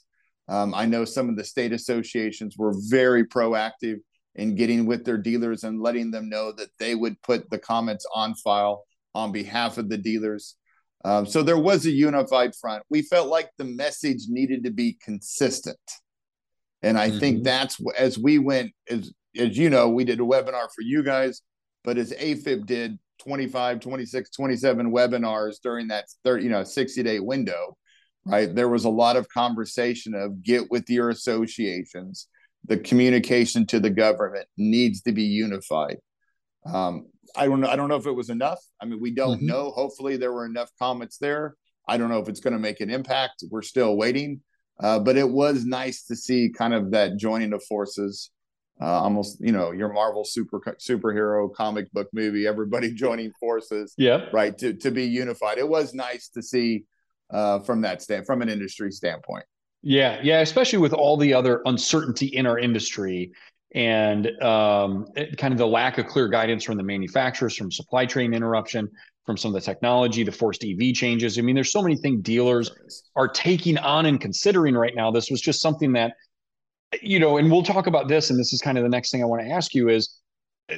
Um, 0.48 0.74
I 0.74 0.86
know 0.88 1.06
some 1.06 1.30
of 1.30 1.36
the 1.36 1.44
state 1.44 1.74
associations 1.74 2.56
were 2.58 2.74
very 2.90 3.24
proactive 3.24 3.98
in 4.36 4.56
getting 4.56 4.86
with 4.88 5.06
their 5.06 5.18
dealers 5.18 5.64
and 5.64 5.82
letting 5.82 6.10
them 6.10 6.30
know 6.30 6.52
that 6.54 6.70
they 6.80 6.96
would 6.96 7.22
put 7.22 7.48
the 7.50 7.60
comments 7.60 8.06
on 8.16 8.34
file 8.36 8.84
on 9.14 9.32
behalf 9.32 9.78
of 9.78 9.90
the 9.90 9.98
dealers. 9.98 10.56
Um, 11.06 11.26
so 11.26 11.44
there 11.44 11.58
was 11.58 11.86
a 11.86 11.92
unified 11.92 12.54
front. 12.56 12.84
We 12.90 13.04
felt 13.04 13.28
like 13.28 13.50
the 13.58 13.66
message 13.66 14.24
needed 14.28 14.64
to 14.64 14.72
be 14.72 14.98
consistent. 15.04 15.78
And 16.82 16.98
I 16.98 17.10
mm-hmm. 17.10 17.20
think 17.20 17.44
that's 17.44 17.80
as 17.98 18.18
we 18.18 18.40
went, 18.40 18.72
as, 18.90 19.12
as 19.38 19.58
you 19.58 19.70
know, 19.70 19.90
we 19.90 20.04
did 20.04 20.20
a 20.20 20.24
webinar 20.24 20.68
for 20.74 20.82
you 20.82 21.04
guys, 21.04 21.42
but 21.84 21.98
as 21.98 22.12
AFIP 22.14 22.66
did, 22.66 22.98
25, 23.20 23.80
26, 23.80 24.30
27 24.30 24.92
webinars 24.92 25.58
during 25.62 25.88
that 25.90 26.06
30, 26.24 26.44
you 26.44 26.50
know, 26.50 26.64
60 26.64 27.04
day 27.04 27.20
window, 27.20 27.78
right? 28.26 28.54
There 28.54 28.70
was 28.70 28.86
a 28.86 28.90
lot 28.90 29.18
of 29.18 29.30
conversation 29.30 30.16
of 30.16 30.44
get 30.44 30.70
with 30.72 30.90
your 30.90 31.10
associations. 31.10 32.28
The 32.66 32.78
communication 32.78 33.66
to 33.68 33.80
the 33.80 33.90
government 33.90 34.48
needs 34.58 35.02
to 35.04 35.12
be 35.12 35.24
unified. 35.24 35.98
Um, 36.66 37.08
I 37.36 37.46
don't 37.46 37.62
know. 37.62 37.70
I 37.70 37.76
don't 37.76 37.90
know 37.90 37.96
if 37.96 38.06
it 38.06 38.12
was 38.12 38.30
enough. 38.30 38.60
I 38.82 38.86
mean, 38.86 39.00
we 39.00 39.12
don't 39.12 39.38
mm-hmm. 39.38 39.48
know. 39.48 39.72
Hopefully, 39.72 40.18
there 40.18 40.34
were 40.34 40.46
enough 40.46 40.70
comments 40.80 41.18
there. 41.18 41.56
I 41.88 41.98
don't 41.98 42.10
know 42.10 42.20
if 42.20 42.30
it's 42.30 42.40
going 42.40 42.54
to 42.54 42.60
make 42.60 42.82
an 42.82 42.90
impact. 42.90 43.44
We're 43.50 43.62
still 43.62 43.96
waiting. 43.96 44.42
Uh, 44.82 45.00
but 45.00 45.18
it 45.18 45.30
was 45.30 45.66
nice 45.66 46.04
to 46.06 46.16
see 46.16 46.50
kind 46.50 46.74
of 46.74 46.92
that 46.92 47.18
joining 47.18 47.54
of 47.54 47.64
forces. 47.64 48.32
Uh, 48.82 49.02
almost, 49.02 49.42
you 49.42 49.52
know, 49.52 49.72
your 49.72 49.92
Marvel 49.92 50.24
super 50.24 50.60
superhero 50.80 51.54
comic 51.54 51.92
book 51.92 52.08
movie, 52.14 52.48
everybody 52.48 52.94
joining 52.94 53.32
forces. 53.40 53.94
Yeah. 53.98 54.28
Right. 54.32 54.58
To 54.60 54.74
to 54.74 54.92
be 54.92 55.06
unified. 55.06 55.58
It 55.58 55.68
was 55.68 55.94
nice 55.94 56.30
to 56.30 56.42
see 56.42 56.86
uh, 57.30 57.60
from 57.60 57.82
that 57.82 58.02
stand 58.02 58.26
from 58.26 58.42
an 58.42 58.50
industry 58.50 58.92
standpoint. 58.92 59.46
Yeah, 59.82 60.20
yeah, 60.22 60.42
especially 60.42 60.80
with 60.80 60.94
all 60.94 61.16
the 61.16 61.34
other 61.34 61.62
uncertainty 61.66 62.28
in 62.28 62.46
our 62.46 62.60
industry 62.60 63.32
and 63.76 64.28
um, 64.42 65.06
it, 65.16 65.38
kind 65.38 65.54
of 65.54 65.58
the 65.58 65.68
lack 65.68 65.98
of 65.98 66.08
clear 66.08 66.28
guidance 66.28 66.64
from 66.64 66.78
the 66.78 66.84
manufacturers, 66.84 67.56
from 67.56 67.72
supply 67.72 68.06
chain 68.06 68.34
interruption, 68.34 68.90
from 69.26 69.38
some 69.38 69.50
of 69.50 69.62
the 69.62 69.62
technology, 69.62 70.24
the 70.24 70.32
forced 70.32 70.66
EV 70.66 70.94
changes. 70.94 71.38
I 71.38 71.42
mean, 71.42 71.56
there's 71.56 71.72
so 71.72 71.82
many 71.82 71.96
things 71.96 72.24
dealers 72.24 72.72
are 73.16 73.28
taking 73.28 73.78
on 73.78 74.08
and 74.08 74.20
considering 74.20 74.74
right 74.74 74.96
now. 74.96 75.12
This 75.12 75.30
was 75.30 75.40
just 75.40 75.62
something 75.62 75.94
that, 75.94 76.14
you 77.02 77.20
know, 77.20 77.38
and 77.38 77.52
we'll 77.52 77.64
talk 77.64 77.88
about 77.88 78.08
this. 78.08 78.30
And 78.30 78.40
this 78.40 78.54
is 78.54 78.62
kind 78.62 78.78
of 78.78 78.84
the 78.84 78.90
next 78.90 79.12
thing 79.12 79.22
I 79.22 79.26
want 79.26 79.42
to 79.44 79.50
ask 79.50 79.74
you 79.74 79.90
is 79.90 80.20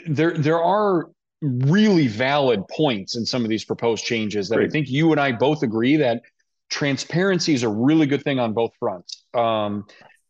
there 0.07 0.31
there 0.31 0.61
are 0.61 1.09
really 1.41 2.07
valid 2.07 2.67
points 2.69 3.15
in 3.15 3.25
some 3.25 3.43
of 3.43 3.49
these 3.49 3.65
proposed 3.65 4.05
changes 4.05 4.49
that 4.49 4.57
Great. 4.57 4.69
I 4.69 4.71
think 4.71 4.89
you 4.89 5.11
and 5.11 5.19
I 5.19 5.31
both 5.31 5.63
agree 5.63 5.97
that 5.97 6.21
transparency 6.69 7.53
is 7.53 7.63
a 7.63 7.69
really 7.69 8.05
good 8.05 8.23
thing 8.23 8.39
on 8.39 8.53
both 8.53 8.71
fronts. 8.79 9.25
Um, 9.33 9.85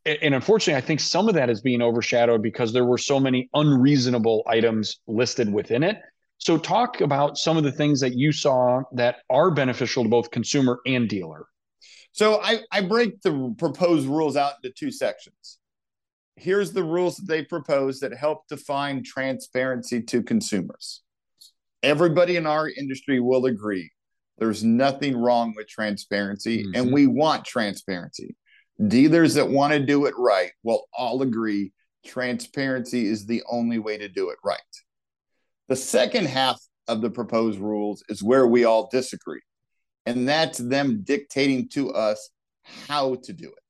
and 0.05 0.33
unfortunately, 0.33 0.81
I 0.81 0.85
think 0.85 0.99
some 0.99 1.29
of 1.29 1.35
that 1.35 1.51
is 1.51 1.61
being 1.61 1.81
overshadowed 1.81 2.41
because 2.41 2.73
there 2.73 2.85
were 2.85 2.97
so 2.97 3.19
many 3.19 3.49
unreasonable 3.53 4.43
items 4.47 4.99
listed 5.05 5.53
within 5.53 5.83
it. 5.83 5.97
So, 6.39 6.57
talk 6.57 7.01
about 7.01 7.37
some 7.37 7.55
of 7.55 7.63
the 7.63 7.71
things 7.71 7.99
that 7.99 8.15
you 8.15 8.31
saw 8.31 8.81
that 8.93 9.17
are 9.29 9.51
beneficial 9.51 10.01
to 10.01 10.09
both 10.09 10.31
consumer 10.31 10.79
and 10.87 11.07
dealer. 11.07 11.45
So, 12.13 12.41
I, 12.41 12.61
I 12.71 12.81
break 12.81 13.21
the 13.21 13.53
proposed 13.59 14.07
rules 14.07 14.35
out 14.35 14.53
into 14.63 14.73
two 14.75 14.89
sections. 14.89 15.59
Here's 16.35 16.71
the 16.73 16.83
rules 16.83 17.17
that 17.17 17.27
they 17.27 17.43
propose 17.43 17.99
that 17.99 18.13
help 18.13 18.47
define 18.47 19.03
transparency 19.03 20.01
to 20.03 20.23
consumers. 20.23 21.01
Everybody 21.83 22.35
in 22.35 22.47
our 22.47 22.69
industry 22.69 23.19
will 23.19 23.45
agree 23.45 23.91
there's 24.41 24.63
nothing 24.63 25.15
wrong 25.15 25.53
with 25.55 25.67
transparency, 25.67 26.63
mm-hmm. 26.63 26.71
and 26.73 26.91
we 26.91 27.05
want 27.05 27.45
transparency. 27.45 28.35
Dealers 28.87 29.35
that 29.35 29.47
want 29.47 29.71
to 29.71 29.79
do 29.79 30.07
it 30.07 30.15
right 30.17 30.51
will 30.63 30.87
all 30.97 31.21
agree 31.21 31.71
transparency 32.03 33.05
is 33.05 33.27
the 33.27 33.43
only 33.47 33.77
way 33.77 33.99
to 33.99 34.09
do 34.09 34.31
it 34.31 34.39
right. 34.43 34.59
The 35.69 35.75
second 35.75 36.25
half 36.25 36.59
of 36.87 37.01
the 37.01 37.11
proposed 37.11 37.59
rules 37.59 38.03
is 38.09 38.23
where 38.23 38.47
we 38.47 38.65
all 38.65 38.89
disagree, 38.91 39.43
and 40.07 40.27
that's 40.27 40.57
them 40.57 41.03
dictating 41.03 41.69
to 41.73 41.91
us 41.91 42.31
how 42.63 43.15
to 43.23 43.33
do 43.33 43.45
it. 43.45 43.60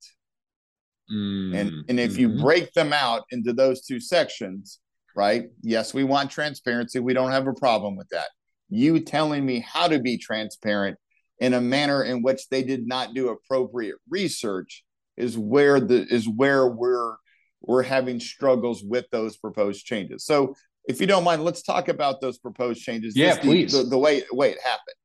Mm-hmm. 1.11 1.55
And, 1.55 1.85
and 1.89 1.99
if 1.99 2.17
you 2.17 2.29
mm-hmm. 2.29 2.41
break 2.41 2.73
them 2.73 2.93
out 2.93 3.23
into 3.31 3.53
those 3.53 3.85
two 3.85 3.99
sections, 3.99 4.79
right? 5.15 5.45
Yes, 5.61 5.93
we 5.93 6.03
want 6.03 6.31
transparency. 6.31 6.99
We 6.99 7.13
don't 7.13 7.31
have 7.31 7.47
a 7.47 7.53
problem 7.53 7.95
with 7.95 8.09
that. 8.09 8.27
You 8.69 8.99
telling 9.01 9.45
me 9.45 9.59
how 9.59 9.87
to 9.87 9.99
be 9.99 10.17
transparent 10.17 10.97
in 11.39 11.53
a 11.53 11.61
manner 11.61 12.03
in 12.03 12.21
which 12.21 12.47
they 12.49 12.63
did 12.63 12.87
not 12.87 13.13
do 13.13 13.29
appropriate 13.29 13.97
research 14.09 14.83
is 15.17 15.37
where 15.37 15.79
the 15.79 16.05
is 16.07 16.29
where 16.29 16.67
we're 16.67 17.15
we're 17.61 17.83
having 17.83 18.19
struggles 18.19 18.83
with 18.83 19.05
those 19.11 19.37
proposed 19.37 19.85
changes. 19.85 20.25
So 20.25 20.55
if 20.85 20.99
you 20.99 21.07
don't 21.07 21.23
mind, 21.23 21.43
let's 21.43 21.61
talk 21.61 21.89
about 21.89 22.21
those 22.21 22.37
proposed 22.37 22.81
changes. 22.81 23.15
Yeah, 23.15 23.37
please. 23.37 23.73
The, 23.73 23.83
the, 23.83 23.97
way 23.97 24.23
way 24.31 24.51
it 24.51 24.59
happened. 24.63 24.95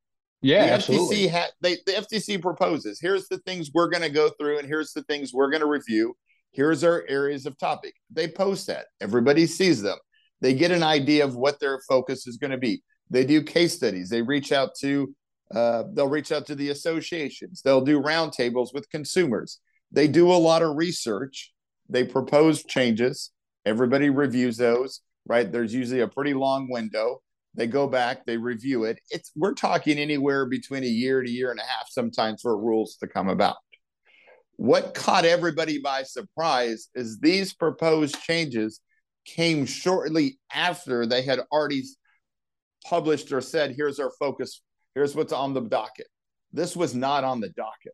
Yeah, 0.43 0.67
the 0.67 0.73
absolutely. 0.73 1.17
FTC 1.17 1.31
ha- 1.31 1.51
they, 1.61 1.77
the 1.87 1.93
FTC 1.93 2.41
proposes. 2.41 3.01
Here's 3.01 3.29
the 3.29 3.39
things 3.39 3.71
we're 3.73 3.89
going 3.89 4.03
to 4.03 4.11
go 4.11 4.31
through, 4.39 4.59
and 4.59 4.69
here's 4.69 4.93
the 4.93 5.03
things 5.05 5.33
we're 5.33 5.51
going 5.51 5.63
to 5.63 5.69
review. 5.69 6.15
Here's 6.53 6.85
our 6.85 7.05
areas 7.09 7.47
of 7.47 7.59
topic. 7.59 7.95
They 8.11 8.29
post 8.29 8.67
that. 8.69 8.87
Everybody 9.01 9.47
sees 9.47 9.83
them. 9.83 9.99
They 10.41 10.55
get 10.55 10.71
an 10.71 10.83
idea 10.83 11.25
of 11.25 11.37
what 11.37 11.61
their 11.61 11.81
focus 11.89 12.27
is 12.27 12.37
going 12.37 12.51
to 12.51 12.59
be. 12.59 12.83
They 13.11 13.25
do 13.25 13.43
case 13.43 13.75
studies. 13.75 14.09
They 14.09 14.23
reach 14.23 14.53
out 14.53 14.71
to. 14.81 15.15
Uh, 15.55 15.85
they'll 15.93 16.09
reach 16.09 16.33
out 16.33 16.45
to 16.47 16.55
the 16.55 16.71
associations. 16.71 17.63
They'll 17.63 17.85
do 17.85 18.03
roundtables 18.03 18.75
with 18.75 18.91
consumers. 18.91 19.61
They 19.93 20.09
do 20.09 20.31
a 20.31 20.35
lot 20.35 20.63
of 20.63 20.77
research. 20.77 21.53
They 21.89 22.05
propose 22.05 22.65
changes. 22.65 23.31
Everybody 23.65 24.11
reviews 24.11 24.57
those, 24.57 25.01
right? 25.27 25.51
There's 25.51 25.73
usually 25.73 26.01
a 26.01 26.09
pretty 26.09 26.35
long 26.35 26.69
window. 26.69 27.23
They 27.57 27.67
go 27.67 27.89
back, 27.89 28.27
they 28.27 28.37
review 28.37 28.85
it. 28.85 28.99
It's 29.11 29.33
we're 29.35 29.55
talking 29.55 29.99
anywhere 29.99 30.47
between 30.47 30.85
a 30.85 30.89
year 30.89 31.23
to 31.23 31.29
a 31.29 31.33
year 31.33 31.51
and 31.51 31.59
a 31.59 31.63
half 31.63 31.89
sometimes 31.89 32.43
for 32.43 32.57
rules 32.57 32.97
to 32.97 33.07
come 33.07 33.29
about. 33.29 33.57
What 34.57 34.95
caught 34.95 35.25
everybody 35.25 35.79
by 35.79 36.03
surprise 36.03 36.89
is 36.95 37.19
these 37.19 37.55
proposed 37.55 38.21
changes 38.21 38.81
came 39.25 39.67
shortly 39.67 40.39
after 40.55 41.07
they 41.07 41.23
had 41.23 41.41
already 41.51 41.83
published 42.85 43.33
or 43.33 43.41
said, 43.41 43.75
here's 43.75 43.99
our 43.99 44.13
focus, 44.19 44.63
here's 44.95 45.15
what's 45.15 45.33
on 45.33 45.55
the 45.55 45.63
docket. 45.63 46.07
This 46.53 46.77
was 46.77 46.95
not 46.95 47.25
on 47.25 47.41
the 47.41 47.49
docket. 47.51 47.93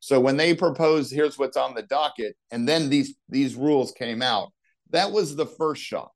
So 0.00 0.20
when 0.20 0.36
they 0.36 0.54
proposed, 0.54 1.12
here's 1.12 1.38
what's 1.38 1.56
on 1.56 1.74
the 1.74 1.82
docket, 1.82 2.36
and 2.50 2.68
then 2.68 2.88
these 2.88 3.16
these 3.28 3.56
rules 3.56 3.92
came 3.92 4.22
out, 4.22 4.52
that 4.90 5.10
was 5.10 5.34
the 5.34 5.46
first 5.46 5.82
shock. 5.82 6.12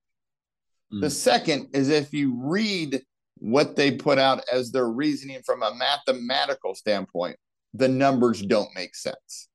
Mm. 0.93 1.01
The 1.01 1.11
second 1.11 1.69
is 1.73 1.89
if 1.89 2.13
you 2.13 2.35
read 2.37 3.03
what 3.37 3.77
they 3.77 3.93
put 3.93 4.19
out 4.19 4.45
as 4.53 4.71
their 4.71 4.89
reasoning 4.89 5.41
from 5.45 5.63
a 5.63 5.75
mathematical 5.75 6.75
standpoint, 6.75 7.37
the 7.75 7.89
numbers 7.89 8.43
don't 8.43 8.75
make 8.75 8.95
sense. 8.95 9.49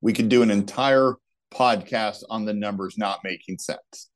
We 0.00 0.12
could 0.12 0.28
do 0.28 0.42
an 0.42 0.50
entire 0.50 1.16
podcast 1.52 2.22
on 2.30 2.44
the 2.44 2.54
numbers 2.54 2.98
not 2.98 3.20
making 3.24 3.58
sense. 3.58 4.10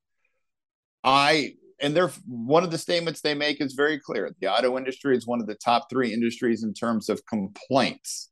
I 1.04 1.54
and 1.80 1.94
they're 1.94 2.10
one 2.26 2.64
of 2.64 2.70
the 2.70 2.78
statements 2.78 3.20
they 3.20 3.34
make 3.34 3.60
is 3.60 3.74
very 3.74 4.00
clear. 4.00 4.34
The 4.40 4.52
auto 4.52 4.76
industry 4.76 5.16
is 5.16 5.26
one 5.26 5.40
of 5.40 5.46
the 5.46 5.54
top 5.54 5.88
three 5.88 6.12
industries 6.12 6.64
in 6.64 6.74
terms 6.74 7.08
of 7.08 7.24
complaints 7.26 8.30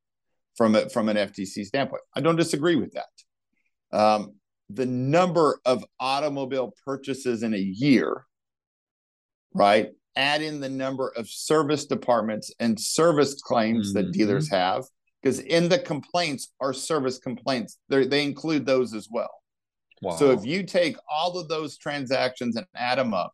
from 0.57 0.75
a, 0.75 0.89
from 0.89 1.09
an 1.09 1.17
FTC 1.17 1.65
standpoint. 1.65 2.03
I 2.15 2.21
don't 2.21 2.37
disagree 2.37 2.77
with 2.77 2.95
that. 2.95 3.97
Um, 3.97 4.35
the 4.71 4.87
number 4.87 5.61
of 5.65 5.85
automobile 6.01 6.75
purchases 6.85 7.43
in 7.43 7.55
a 7.55 7.59
year, 7.59 8.25
right? 9.55 9.91
Add 10.17 10.43
in 10.43 10.61
the 10.61 10.69
number 10.69 11.13
of 11.17 11.29
service 11.29 11.87
departments 11.87 12.53
and 12.59 12.79
service 12.79 13.35
claims 13.35 13.93
mm-hmm. 13.93 14.07
that 14.07 14.13
dealers 14.13 14.51
have, 14.51 14.85
because 15.23 15.41
in 15.41 15.69
the 15.69 15.79
complaints 15.79 16.53
are 16.61 16.73
service 16.73 17.19
complaints. 17.19 17.79
They're, 17.89 18.07
they 18.07 18.25
include 18.25 18.67
those 18.67 18.95
as 18.95 19.09
well. 19.11 19.31
Wow. 20.03 20.17
So 20.17 20.31
if 20.31 20.45
you 20.45 20.63
take 20.63 20.97
all 21.11 21.39
of 21.39 21.49
those 21.49 21.79
transactions 21.79 22.57
and 22.57 22.67
add 22.75 22.99
them 22.99 23.15
up 23.15 23.33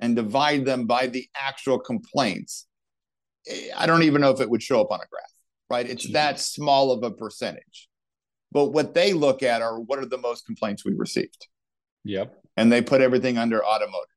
and 0.00 0.16
divide 0.16 0.64
them 0.64 0.86
by 0.86 1.06
the 1.06 1.26
actual 1.36 1.78
complaints, 1.78 2.66
eh, 3.48 3.68
I 3.76 3.86
don't 3.86 4.02
even 4.02 4.20
know 4.20 4.30
if 4.30 4.40
it 4.40 4.50
would 4.50 4.62
show 4.62 4.80
up 4.80 4.90
on 4.90 5.00
a 5.00 5.06
graph 5.10 5.32
right? 5.72 5.88
It's 5.88 6.06
Jeez. 6.06 6.12
that 6.12 6.38
small 6.38 6.92
of 6.92 7.02
a 7.02 7.10
percentage. 7.10 7.88
But 8.52 8.66
what 8.66 8.94
they 8.94 9.12
look 9.12 9.42
at 9.42 9.62
are 9.62 9.80
what 9.80 9.98
are 9.98 10.06
the 10.06 10.18
most 10.18 10.46
complaints 10.46 10.84
we 10.84 10.94
received. 10.94 11.48
Yep. 12.04 12.36
And 12.56 12.70
they 12.70 12.82
put 12.82 13.00
everything 13.00 13.38
under 13.38 13.64
automotive. 13.64 14.08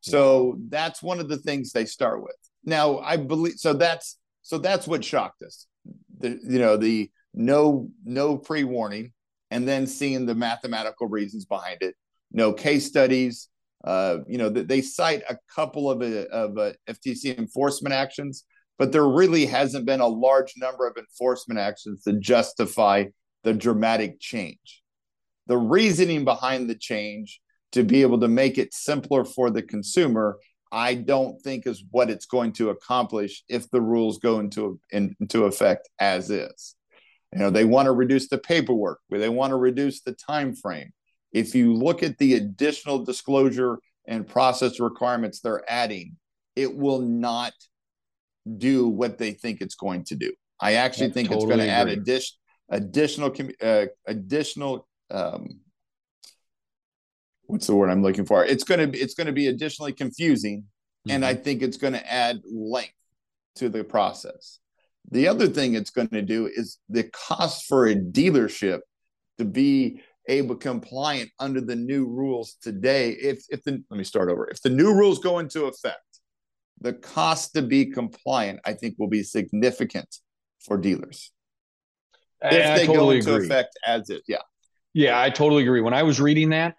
So 0.00 0.58
that's 0.68 1.02
one 1.02 1.20
of 1.20 1.28
the 1.28 1.38
things 1.38 1.72
they 1.72 1.84
start 1.84 2.22
with. 2.22 2.36
Now, 2.64 2.98
I 2.98 3.16
believe 3.16 3.54
so 3.54 3.72
that's 3.72 4.18
so 4.42 4.58
that's 4.58 4.86
what 4.86 5.04
shocked 5.04 5.42
us. 5.42 5.66
The 6.18 6.38
you 6.48 6.58
know, 6.58 6.76
the 6.76 7.10
no 7.34 7.88
no 8.04 8.36
pre-warning 8.36 9.12
and 9.50 9.66
then 9.66 9.86
seeing 9.86 10.26
the 10.26 10.34
mathematical 10.34 11.08
reasons 11.08 11.44
behind 11.44 11.78
it. 11.80 11.94
No 12.32 12.52
case 12.52 12.86
studies, 12.86 13.48
uh, 13.84 14.18
you 14.26 14.38
know, 14.38 14.48
they 14.48 14.82
cite 14.82 15.22
a 15.28 15.38
couple 15.54 15.90
of, 15.90 16.02
uh, 16.02 16.26
of 16.32 16.58
uh, 16.58 16.72
FTC 16.88 17.38
enforcement 17.38 17.94
actions, 17.94 18.44
but 18.78 18.92
there 18.92 19.08
really 19.08 19.46
hasn't 19.46 19.86
been 19.86 20.00
a 20.00 20.06
large 20.06 20.54
number 20.56 20.86
of 20.86 20.96
enforcement 20.96 21.58
actions 21.58 22.02
to 22.02 22.12
justify 22.14 23.04
the 23.44 23.54
dramatic 23.54 24.20
change. 24.20 24.82
The 25.46 25.56
reasoning 25.56 26.24
behind 26.24 26.68
the 26.68 26.74
change 26.74 27.40
to 27.72 27.84
be 27.84 28.02
able 28.02 28.20
to 28.20 28.28
make 28.28 28.58
it 28.58 28.74
simpler 28.74 29.24
for 29.24 29.50
the 29.50 29.62
consumer, 29.62 30.38
I 30.72 30.94
don't 30.94 31.40
think 31.42 31.66
is 31.66 31.84
what 31.90 32.10
it's 32.10 32.26
going 32.26 32.52
to 32.54 32.70
accomplish 32.70 33.44
if 33.48 33.70
the 33.70 33.80
rules 33.80 34.18
go 34.18 34.40
into, 34.40 34.80
into 34.90 35.44
effect 35.44 35.88
as 35.98 36.30
is. 36.30 36.74
You 37.32 37.40
know, 37.40 37.50
they 37.50 37.64
want 37.64 37.86
to 37.86 37.92
reduce 37.92 38.28
the 38.28 38.38
paperwork, 38.38 39.00
they 39.10 39.28
want 39.28 39.50
to 39.50 39.56
reduce 39.56 40.00
the 40.00 40.12
time 40.12 40.54
frame. 40.54 40.92
If 41.32 41.54
you 41.54 41.74
look 41.74 42.02
at 42.02 42.18
the 42.18 42.34
additional 42.34 43.04
disclosure 43.04 43.78
and 44.06 44.26
process 44.26 44.80
requirements 44.80 45.40
they're 45.40 45.64
adding, 45.68 46.16
it 46.54 46.74
will 46.74 47.00
not 47.00 47.52
do 48.58 48.88
what 48.88 49.18
they 49.18 49.32
think 49.32 49.60
it's 49.60 49.74
going 49.74 50.04
to 50.04 50.16
do. 50.16 50.32
I 50.60 50.74
actually 50.74 51.08
I 51.08 51.10
think 51.10 51.28
totally 51.28 51.44
it's 51.44 51.56
going 51.56 51.66
to 51.66 51.72
add 51.72 51.88
addition, 51.88 52.36
additional 52.70 53.34
uh, 53.62 53.86
additional 54.06 54.86
um, 55.10 55.60
what's 57.46 57.66
the 57.66 57.74
word 57.74 57.90
I'm 57.90 58.02
looking 58.02 58.26
for? 58.26 58.44
It's 58.44 58.64
going 58.64 58.80
to 58.80 58.86
be 58.86 58.98
it's 58.98 59.14
going 59.14 59.26
to 59.26 59.32
be 59.32 59.48
additionally 59.48 59.92
confusing, 59.92 60.60
mm-hmm. 60.60 61.10
and 61.10 61.24
I 61.24 61.34
mm-hmm. 61.34 61.42
think 61.42 61.62
it's 61.62 61.76
going 61.76 61.92
to 61.92 62.12
add 62.12 62.40
length 62.44 62.92
to 63.56 63.68
the 63.68 63.84
process. 63.84 64.58
The 65.10 65.28
other 65.28 65.46
thing 65.46 65.74
it's 65.74 65.90
going 65.90 66.08
to 66.08 66.22
do 66.22 66.50
is 66.52 66.78
the 66.88 67.04
cost 67.04 67.66
for 67.66 67.86
a 67.86 67.94
dealership 67.94 68.80
to 69.38 69.44
be 69.44 70.00
able 70.28 70.56
compliant 70.56 71.30
under 71.38 71.60
the 71.60 71.76
new 71.76 72.06
rules 72.06 72.56
today. 72.60 73.10
If 73.10 73.44
if 73.50 73.62
the 73.62 73.82
let 73.90 73.98
me 73.98 74.04
start 74.04 74.30
over. 74.30 74.48
If 74.48 74.62
the 74.62 74.70
new 74.70 74.92
rules 74.92 75.18
go 75.18 75.38
into 75.38 75.66
effect, 75.66 76.15
the 76.80 76.92
cost 76.92 77.54
to 77.54 77.62
be 77.62 77.86
compliant, 77.86 78.60
I 78.64 78.74
think, 78.74 78.96
will 78.98 79.08
be 79.08 79.22
significant 79.22 80.08
for 80.60 80.76
dealers. 80.76 81.32
if 82.42 82.80
they 82.80 82.86
totally 82.86 83.20
go 83.20 83.32
into 83.32 83.34
agree. 83.34 83.46
effect 83.46 83.78
as 83.86 84.10
it, 84.10 84.22
yeah. 84.28 84.38
Yeah, 84.94 85.20
I 85.20 85.30
totally 85.30 85.62
agree. 85.62 85.80
When 85.80 85.94
I 85.94 86.02
was 86.02 86.20
reading 86.20 86.50
that, 86.50 86.76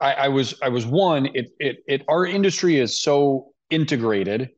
I, 0.00 0.12
I 0.12 0.28
was 0.28 0.54
I 0.62 0.68
was 0.68 0.86
one. 0.86 1.26
It 1.34 1.50
it 1.58 1.78
it 1.86 2.04
our 2.08 2.24
industry 2.24 2.78
is 2.78 3.02
so 3.02 3.52
integrated, 3.68 4.50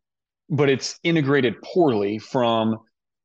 but 0.49 0.68
it's 0.68 0.99
integrated 1.02 1.61
poorly 1.62 2.18
from 2.18 2.78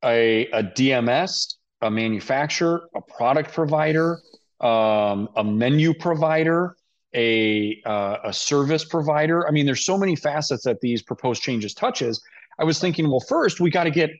a, 0.04 0.48
a 0.48 0.64
DMS, 0.64 1.56
a 1.82 1.92
manufacturer, 1.92 2.88
a 2.96 3.02
product 3.02 3.54
provider, 3.54 4.22
um, 4.62 5.30
a 5.36 5.44
menu 5.44 5.94
provider, 5.94 6.76
a 7.16 7.82
uh, 7.86 8.18
a 8.26 8.34
service 8.34 8.86
provider. 8.86 9.48
I 9.48 9.52
mean, 9.52 9.66
there's 9.66 9.86
so 9.86 9.98
many 9.98 10.16
facets 10.16 10.64
that 10.66 10.82
these 10.82 11.02
proposed 11.02 11.42
changes 11.42 11.74
touches. 11.74 12.22
I 12.60 12.64
was 12.64 12.80
thinking, 12.80 13.10
well, 13.10 13.22
first 13.22 13.60
we 13.60 13.72
got 13.72 13.86
to 13.86 13.92
get 13.92 14.12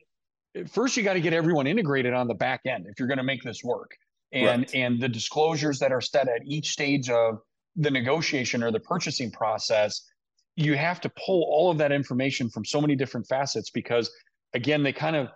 first 0.68 0.96
you 0.96 1.02
got 1.02 1.14
to 1.14 1.20
get 1.20 1.32
everyone 1.32 1.66
integrated 1.66 2.14
on 2.14 2.26
the 2.26 2.34
back 2.34 2.62
end 2.66 2.86
if 2.88 2.98
you're 2.98 3.08
going 3.08 3.18
to 3.18 3.24
make 3.24 3.42
this 3.42 3.62
work, 3.62 3.96
and 4.32 4.62
right. 4.62 4.74
and 4.74 5.00
the 5.00 5.08
disclosures 5.08 5.78
that 5.78 5.92
are 5.92 6.00
set 6.00 6.28
at 6.28 6.40
each 6.46 6.70
stage 6.70 7.10
of 7.10 7.38
the 7.76 7.90
negotiation 7.90 8.62
or 8.62 8.72
the 8.72 8.80
purchasing 8.80 9.30
process, 9.30 10.08
you 10.56 10.74
have 10.74 11.00
to 11.02 11.10
pull 11.10 11.44
all 11.50 11.70
of 11.70 11.76
that 11.78 11.92
information 11.92 12.48
from 12.48 12.64
so 12.64 12.80
many 12.80 12.96
different 12.96 13.26
facets 13.26 13.70
because 13.70 14.10
again, 14.54 14.82
they 14.82 14.92
kind 14.92 15.14
of 15.14 15.28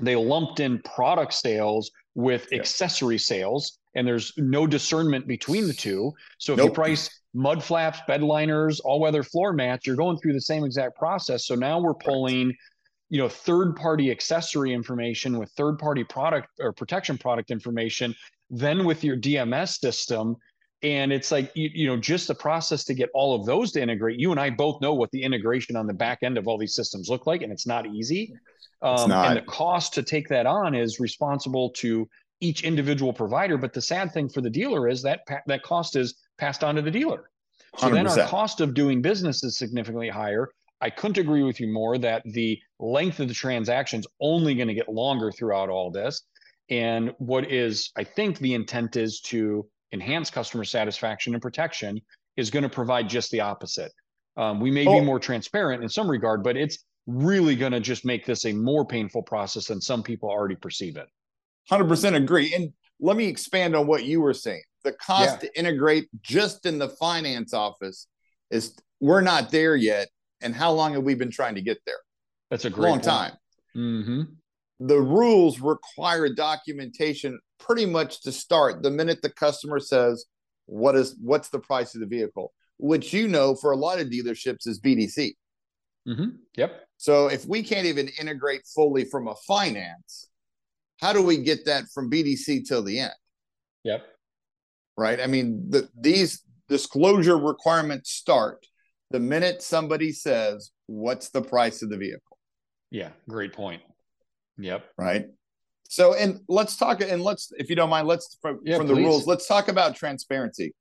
they 0.00 0.16
lumped 0.16 0.60
in 0.60 0.80
product 0.80 1.32
sales 1.32 1.90
with 2.14 2.48
yeah. 2.50 2.58
accessory 2.58 3.18
sales 3.18 3.78
and 3.94 4.06
there's 4.06 4.32
no 4.36 4.66
discernment 4.66 5.26
between 5.26 5.66
the 5.66 5.72
two. 5.72 6.12
So 6.38 6.52
if 6.52 6.58
nope. 6.58 6.68
you 6.68 6.74
price 6.74 7.20
mud 7.32 7.62
flaps, 7.62 8.00
bed 8.06 8.22
liners, 8.22 8.80
all 8.80 9.00
weather 9.00 9.22
floor 9.22 9.52
mats, 9.52 9.86
you're 9.86 9.96
going 9.96 10.18
through 10.18 10.32
the 10.32 10.40
same 10.40 10.64
exact 10.64 10.96
process. 10.96 11.46
So 11.46 11.54
now 11.54 11.80
we're 11.80 11.94
pulling, 11.94 12.54
you 13.10 13.18
know, 13.18 13.28
third 13.28 13.76
party 13.76 14.10
accessory 14.10 14.72
information 14.72 15.38
with 15.38 15.50
third 15.52 15.78
party 15.78 16.04
product 16.04 16.48
or 16.60 16.72
protection 16.72 17.18
product 17.18 17.50
information, 17.50 18.14
then 18.50 18.84
with 18.84 19.04
your 19.04 19.16
DMS 19.16 19.78
system 19.78 20.36
and 20.84 21.12
it's 21.12 21.32
like 21.32 21.50
you, 21.54 21.70
you, 21.72 21.86
know 21.88 21.96
just 21.96 22.28
the 22.28 22.34
process 22.34 22.84
to 22.84 22.94
get 22.94 23.08
all 23.14 23.34
of 23.34 23.46
those 23.46 23.72
to 23.72 23.80
integrate 23.80 24.20
you 24.20 24.30
and 24.30 24.38
i 24.38 24.50
both 24.50 24.80
know 24.80 24.92
what 24.94 25.10
the 25.10 25.22
integration 25.22 25.74
on 25.74 25.86
the 25.86 25.94
back 25.94 26.18
end 26.22 26.38
of 26.38 26.46
all 26.46 26.58
these 26.58 26.74
systems 26.74 27.08
look 27.08 27.26
like 27.26 27.42
and 27.42 27.50
it's 27.50 27.66
not 27.66 27.86
easy. 27.86 28.34
Um, 28.82 28.94
it's 28.94 29.06
not. 29.06 29.28
and 29.28 29.36
the 29.36 29.50
cost 29.50 29.94
to 29.94 30.02
take 30.02 30.28
that 30.28 30.46
on 30.46 30.74
is 30.74 31.00
responsible 31.00 31.70
to 31.70 32.06
each 32.40 32.64
individual 32.64 33.12
provider. 33.12 33.56
But 33.56 33.72
the 33.72 33.80
sad 33.80 34.12
thing 34.12 34.28
for 34.28 34.42
the 34.42 34.50
dealer 34.50 34.88
is 34.88 35.02
that 35.02 35.20
that 35.46 35.62
cost 35.62 35.96
is 35.96 36.14
passed 36.38 36.62
on 36.62 36.74
to 36.74 36.82
the 36.82 36.90
dealer. 36.90 37.30
So 37.78 37.88
100%. 37.88 37.92
then 37.92 38.06
our 38.06 38.28
cost 38.28 38.60
of 38.60 38.74
doing 38.74 39.00
business 39.00 39.42
is 39.42 39.56
significantly 39.56 40.10
higher. 40.10 40.50
I 40.80 40.90
couldn't 40.90 41.18
agree 41.18 41.42
with 41.42 41.60
you 41.60 41.72
more 41.72 41.96
that 41.98 42.22
the 42.26 42.60
length 42.78 43.20
of 43.20 43.28
the 43.28 43.34
transaction 43.34 44.00
is 44.00 44.06
only 44.20 44.54
going 44.54 44.68
to 44.68 44.74
get 44.74 44.88
longer 44.88 45.32
throughout 45.32 45.70
all 45.70 45.90
this. 45.90 46.22
And 46.70 47.12
what 47.18 47.50
is 47.50 47.90
i 47.96 48.04
think 48.04 48.38
the 48.38 48.54
intent 48.54 48.96
is 48.96 49.20
to 49.20 49.66
enhance 49.94 50.28
customer 50.28 50.64
satisfaction 50.64 51.32
and 51.32 51.40
protection 51.40 52.00
is 52.36 52.50
going 52.50 52.64
to 52.64 52.68
provide 52.68 53.08
just 53.08 53.30
the 53.30 53.40
opposite. 53.40 53.92
Um, 54.36 54.60
we 54.60 54.70
may 54.70 54.86
oh. 54.86 55.00
be 55.00 55.06
more 55.06 55.20
transparent 55.20 55.82
in 55.82 55.88
some 55.88 56.10
regard, 56.10 56.42
but 56.42 56.56
it's 56.56 56.84
really 57.06 57.56
going 57.56 57.72
to 57.72 57.80
just 57.80 58.04
make 58.04 58.26
this 58.26 58.44
a 58.44 58.52
more 58.52 58.84
painful 58.84 59.22
process 59.22 59.68
than 59.68 59.80
some 59.80 60.02
people 60.02 60.28
already 60.28 60.56
perceive 60.56 60.96
it. 60.96 61.06
100% 61.70 62.14
agree. 62.14 62.52
And 62.54 62.72
let 63.00 63.16
me 63.16 63.26
expand 63.26 63.74
on 63.76 63.86
what 63.86 64.04
you 64.04 64.20
were 64.20 64.34
saying. 64.34 64.62
The 64.82 64.92
cost 64.92 65.42
yeah. 65.42 65.48
to 65.48 65.58
integrate 65.58 66.08
just 66.20 66.66
in 66.66 66.78
the 66.78 66.88
finance 66.88 67.54
office 67.54 68.08
is 68.50 68.76
we're 69.00 69.22
not 69.22 69.50
there 69.50 69.76
yet. 69.76 70.08
And 70.42 70.54
how 70.54 70.72
long 70.72 70.92
have 70.94 71.04
we 71.04 71.14
been 71.14 71.30
trying 71.30 71.54
to 71.54 71.62
get 71.62 71.78
there? 71.86 71.96
That's 72.50 72.66
a 72.66 72.70
great 72.70 72.88
long 72.88 72.98
point. 72.98 73.04
time. 73.04 73.32
Mm-hmm. 73.76 74.22
The 74.86 75.00
rules 75.00 75.60
require 75.60 76.28
documentation 76.28 77.38
pretty 77.58 77.86
much 77.86 78.20
to 78.22 78.32
start 78.32 78.82
the 78.82 78.90
minute 78.90 79.22
the 79.22 79.30
customer 79.30 79.80
says, 79.80 80.26
"What 80.66 80.94
is 80.94 81.16
what's 81.22 81.48
the 81.48 81.58
price 81.58 81.94
of 81.94 82.02
the 82.02 82.06
vehicle?" 82.06 82.52
Which 82.76 83.12
you 83.14 83.26
know 83.26 83.54
for 83.54 83.70
a 83.70 83.76
lot 83.76 83.98
of 83.98 84.08
dealerships 84.08 84.66
is 84.66 84.80
BDC. 84.80 85.36
Mm-hmm. 86.06 86.36
Yep. 86.56 86.86
So 86.98 87.28
if 87.28 87.46
we 87.46 87.62
can't 87.62 87.86
even 87.86 88.10
integrate 88.20 88.66
fully 88.66 89.06
from 89.06 89.28
a 89.28 89.34
finance, 89.46 90.28
how 91.00 91.14
do 91.14 91.22
we 91.22 91.38
get 91.38 91.64
that 91.64 91.84
from 91.94 92.10
BDC 92.10 92.68
till 92.68 92.82
the 92.82 92.98
end? 92.98 93.14
Yep. 93.84 94.04
Right. 94.98 95.18
I 95.18 95.26
mean, 95.26 95.70
the, 95.70 95.88
these 95.98 96.42
disclosure 96.68 97.38
requirements 97.38 98.10
start 98.10 98.66
the 99.10 99.20
minute 99.20 99.62
somebody 99.62 100.12
says, 100.12 100.72
"What's 100.88 101.30
the 101.30 101.40
price 101.40 101.80
of 101.80 101.88
the 101.88 101.96
vehicle?" 101.96 102.38
Yeah, 102.90 103.10
great 103.28 103.54
point. 103.54 103.80
Yep. 104.58 104.84
Right. 104.96 105.26
So, 105.88 106.14
and 106.14 106.40
let's 106.48 106.76
talk, 106.76 107.00
and 107.02 107.22
let's, 107.22 107.52
if 107.58 107.70
you 107.70 107.76
don't 107.76 107.90
mind, 107.90 108.08
let's 108.08 108.38
from, 108.40 108.60
yeah, 108.64 108.78
from 108.78 108.86
the 108.86 108.94
rules, 108.94 109.26
let's 109.26 109.46
talk 109.46 109.68
about 109.68 109.94
transparency. 109.94 110.74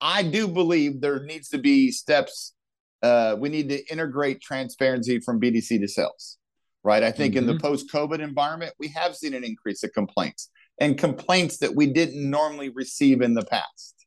I 0.00 0.22
do 0.22 0.46
believe 0.46 1.00
there 1.00 1.24
needs 1.24 1.48
to 1.48 1.58
be 1.58 1.90
steps. 1.90 2.54
Uh, 3.02 3.36
we 3.38 3.48
need 3.48 3.68
to 3.70 3.84
integrate 3.90 4.40
transparency 4.40 5.20
from 5.20 5.40
BDC 5.40 5.80
to 5.80 5.88
sales, 5.88 6.38
right? 6.84 7.02
I 7.02 7.10
think 7.10 7.32
mm-hmm. 7.32 7.38
in 7.38 7.46
the 7.46 7.52
mm-hmm. 7.54 7.66
post 7.66 7.90
COVID 7.92 8.20
environment, 8.20 8.74
we 8.78 8.88
have 8.88 9.16
seen 9.16 9.34
an 9.34 9.42
increase 9.42 9.82
of 9.82 9.92
complaints 9.92 10.50
and 10.80 10.98
complaints 10.98 11.58
that 11.58 11.74
we 11.74 11.86
didn't 11.86 12.30
normally 12.30 12.68
receive 12.68 13.22
in 13.22 13.34
the 13.34 13.44
past. 13.44 14.06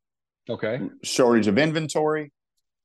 Okay. 0.49 0.79
Shortage 1.03 1.47
of 1.47 1.57
inventory, 1.57 2.31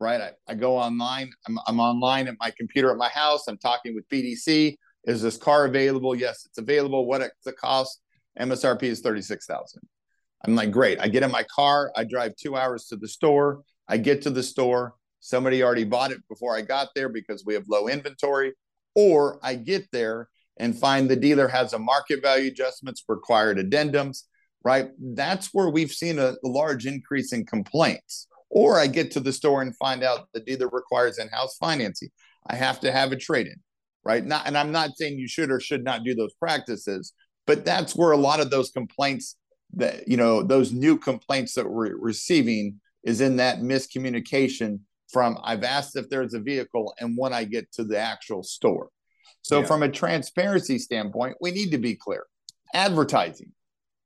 right? 0.01 0.21
I, 0.21 0.31
I 0.49 0.55
go 0.55 0.77
online, 0.77 1.31
I'm, 1.47 1.59
I'm 1.67 1.81
online 1.81 2.29
at 2.29 2.37
my 2.41 2.53
computer 2.57 2.91
at 2.91 2.97
my 2.97 3.09
house, 3.09 3.47
I'm 3.49 3.59
talking 3.59 3.95
with 3.95 4.09
BDC. 4.09 4.77
Is 5.07 5.23
this 5.23 5.37
car 5.37 5.67
available? 5.67 6.15
Yes, 6.15 6.47
it's 6.47 6.59
available. 6.59 7.07
What 7.07 7.31
the 7.45 7.53
cost? 7.53 8.01
MSRP 8.39 8.85
is 8.85 9.01
36,000. 9.01 9.83
I'm 10.45 10.55
like, 10.55 10.71
great. 10.71 10.99
I 11.01 11.09
get 11.09 11.23
in 11.23 11.31
my 11.31 11.45
car. 11.45 11.93
I 11.97 12.05
drive 12.05 12.37
two 12.37 12.57
hours 12.57 12.87
to 12.87 12.97
the 12.97 13.09
store. 13.09 13.63
I 13.89 13.97
get 13.97 14.23
to 14.23 14.31
the 14.31 14.43
store. 14.43 14.95
Somebody 15.21 15.63
already 15.63 15.85
bought 15.85 16.11
it 16.11 16.27
before 16.29 16.57
I 16.57 16.63
got 16.63 16.89
there 16.95 17.09
because 17.09 17.45
we 17.47 17.55
have 17.55 17.65
low 17.69 17.89
inventory. 17.89 18.53
Or 18.95 19.39
I 19.43 19.55
get 19.55 19.91
there 19.91 20.29
and 20.59 20.77
find 20.79 21.09
the 21.09 21.17
dealer 21.17 21.49
has 21.49 21.73
a 21.73 21.79
market 21.79 22.23
value 22.23 22.49
adjustments, 22.49 23.05
required 23.09 23.59
addendums, 23.59 24.25
right? 24.65 24.91
That's 24.99 25.49
where 25.53 25.69
we've 25.69 25.93
seen 25.93 26.19
a 26.19 26.35
large 26.43 26.87
increase 26.87 27.33
in 27.33 27.47
complaints. 27.47 28.29
Or 28.51 28.79
I 28.79 28.87
get 28.87 29.11
to 29.13 29.21
the 29.21 29.33
store 29.33 29.63
and 29.63 29.77
find 29.77 30.05
out 30.05 30.29
the 30.33 30.41
dealer 30.41 30.69
requires 30.69 31.19
in 31.19 31.29
house 31.29 31.57
financing. 31.57 32.11
I 32.47 32.57
have 32.57 32.81
to 32.81 32.93
have 32.93 33.11
a 33.13 33.17
trade 33.17 33.47
in 33.47 33.57
right? 34.05 34.25
Not, 34.25 34.47
and 34.47 34.57
I'm 34.57 34.73
not 34.73 34.97
saying 34.97 35.19
you 35.19 35.29
should 35.29 35.51
or 35.51 35.61
should 35.61 35.85
not 35.85 36.05
do 36.05 36.15
those 36.15 36.35
practices, 36.35 37.13
but 37.47 37.65
that's 37.65 37.95
where 37.95 38.13
a 38.13 38.17
lot 38.17 38.41
of 38.41 38.51
those 38.51 38.71
complaints 38.71 39.37
that 39.77 40.07
you 40.07 40.17
know 40.17 40.43
those 40.43 40.73
new 40.73 40.97
complaints 40.97 41.55
that 41.55 41.69
we're 41.69 41.97
receiving 41.97 42.81
is 43.03 43.21
in 43.21 43.37
that 43.37 43.59
miscommunication 43.59 44.81
from 45.09 45.39
I've 45.43 45.65
asked 45.65 45.97
if 45.97 46.09
there's 46.09 46.35
a 46.35 46.41
vehicle 46.41 46.95
and 46.99 47.17
when 47.17 47.33
I 47.33 47.45
get 47.45 47.71
to 47.73 47.85
the 47.85 47.99
actual 47.99 48.43
store. 48.43 48.89
So 49.43 49.61
yeah. 49.61 49.67
from 49.67 49.83
a 49.83 49.89
transparency 49.89 50.79
standpoint, 50.79 51.37
we 51.41 51.51
need 51.51 51.71
to 51.73 51.79
be 51.79 51.95
clear. 51.95 52.25
Advertising, 52.73 53.53